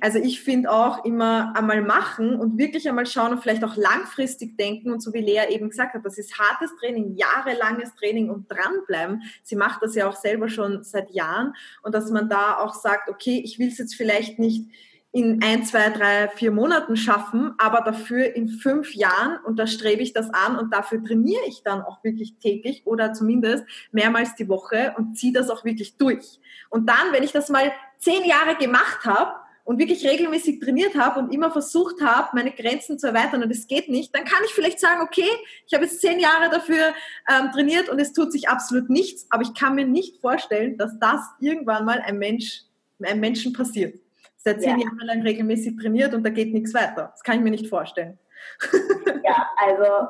[0.00, 4.56] Also ich finde auch immer einmal machen und wirklich einmal schauen und vielleicht auch langfristig
[4.56, 8.50] denken und so wie Lea eben gesagt hat, das ist hartes Training, jahrelanges Training und
[8.50, 9.22] dranbleiben.
[9.42, 13.08] Sie macht das ja auch selber schon seit Jahren und dass man da auch sagt,
[13.08, 14.68] okay, ich will es jetzt vielleicht nicht
[15.12, 20.02] in ein, zwei, drei, vier Monaten schaffen, aber dafür in fünf Jahren und da strebe
[20.02, 24.48] ich das an und dafür trainiere ich dann auch wirklich täglich oder zumindest mehrmals die
[24.48, 26.38] Woche und ziehe das auch wirklich durch.
[26.68, 29.32] Und dann, wenn ich das mal zehn Jahre gemacht habe
[29.64, 33.66] und wirklich regelmäßig trainiert habe und immer versucht habe, meine Grenzen zu erweitern und es
[33.66, 35.28] geht nicht, dann kann ich vielleicht sagen, okay,
[35.66, 36.94] ich habe jetzt zehn Jahre dafür
[37.28, 40.98] ähm, trainiert und es tut sich absolut nichts, aber ich kann mir nicht vorstellen, dass
[40.98, 42.62] das irgendwann mal ein Mensch,
[43.02, 43.98] einem Menschen passiert
[44.42, 44.86] seit zehn ja.
[44.86, 47.10] Jahren lang regelmäßig trainiert und da geht nichts weiter.
[47.12, 48.18] Das kann ich mir nicht vorstellen.
[49.22, 50.08] Ja, also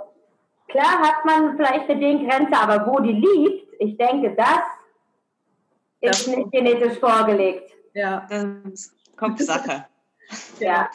[0.69, 4.61] klar hat man vielleicht eine Grenze, aber wo die liegt, ich denke, das,
[6.01, 7.71] das ist nicht genetisch vorgelegt.
[7.93, 9.87] Ja, das ist Kopfsache.
[10.59, 10.91] ja.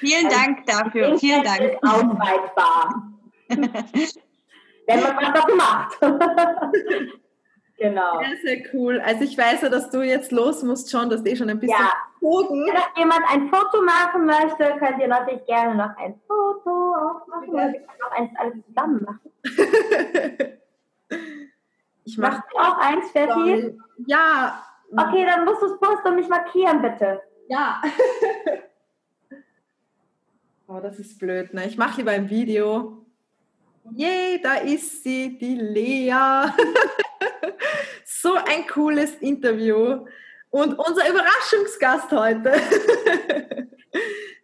[0.00, 1.18] Vielen also, Dank dafür.
[1.18, 1.60] Vielen Dank.
[1.60, 3.12] Ist ausweitbar.
[3.48, 5.98] Wenn man was dafür macht.
[7.78, 8.20] Genau.
[8.20, 9.00] Sehr, sehr cool.
[9.00, 11.76] Also ich weiß ja, dass du jetzt los musst schon, dass eh schon ein bisschen
[11.78, 11.92] ja.
[12.20, 12.66] Bogen.
[12.66, 17.54] Wenn jemand ein Foto machen möchte, könnt ihr natürlich gerne noch ein Foto auch machen.
[17.54, 17.72] Ja.
[17.72, 19.30] Wir können auch eins alles zusammen machen.
[22.04, 23.78] ich mache auch eins, Steffi.
[24.06, 24.62] Ja.
[24.96, 27.20] Okay, dann musst du es posten und mich markieren, bitte.
[27.48, 27.82] Ja.
[30.68, 31.66] oh, das ist blöd, ne?
[31.66, 33.04] Ich mache lieber ein Video.
[33.92, 36.12] Yay, da ist sie, die Lea.
[38.04, 40.06] so ein cooles Interview.
[40.50, 42.54] Und unser Überraschungsgast heute.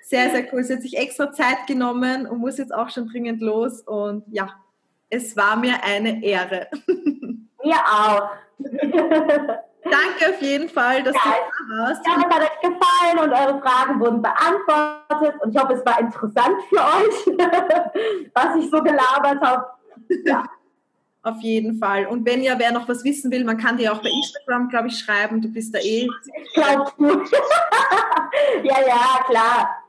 [0.03, 0.63] sehr, sehr cool.
[0.63, 3.81] Sie hat sich extra Zeit genommen und muss jetzt auch schon dringend los.
[3.81, 4.55] Und ja,
[5.09, 6.69] es war mir eine Ehre.
[7.65, 8.31] Mir auch.
[9.85, 12.07] Danke auf jeden Fall, dass ja, du da warst.
[12.07, 15.41] Ich hoffe, es hat euch gefallen und eure Fragen wurden beantwortet.
[15.43, 17.39] Und ich hoffe, es war interessant für euch,
[18.35, 19.67] was ich so gelabert habe.
[20.25, 20.45] Ja.
[21.25, 22.07] Auf jeden Fall.
[22.07, 24.89] Und wenn ja wer noch was wissen will, man kann dir auch bei Instagram, glaube
[24.89, 25.41] ich, schreiben.
[25.41, 26.09] Du bist da eh.
[26.55, 27.07] Glaubst du?
[28.65, 29.83] ja, ja, klar.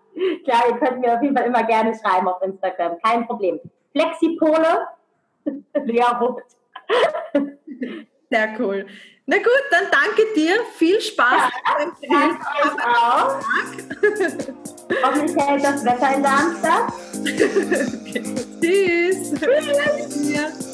[0.43, 2.97] Klar, ihr könnt mir auf jeden Fall immer gerne schreiben auf Instagram.
[3.01, 3.59] Kein Problem.
[3.91, 4.87] Flexipole,
[5.85, 6.55] Lea Rupt.
[8.29, 8.85] Sehr cool.
[9.25, 10.55] Na gut, dann danke dir.
[10.77, 11.51] Viel Spaß.
[12.01, 13.39] Ja, danke auch.
[15.03, 16.93] Hoffentlich hält das Wetter in Darmstadt.
[18.01, 18.23] okay.
[18.61, 19.33] Tschüss.
[19.39, 20.72] Tschüss.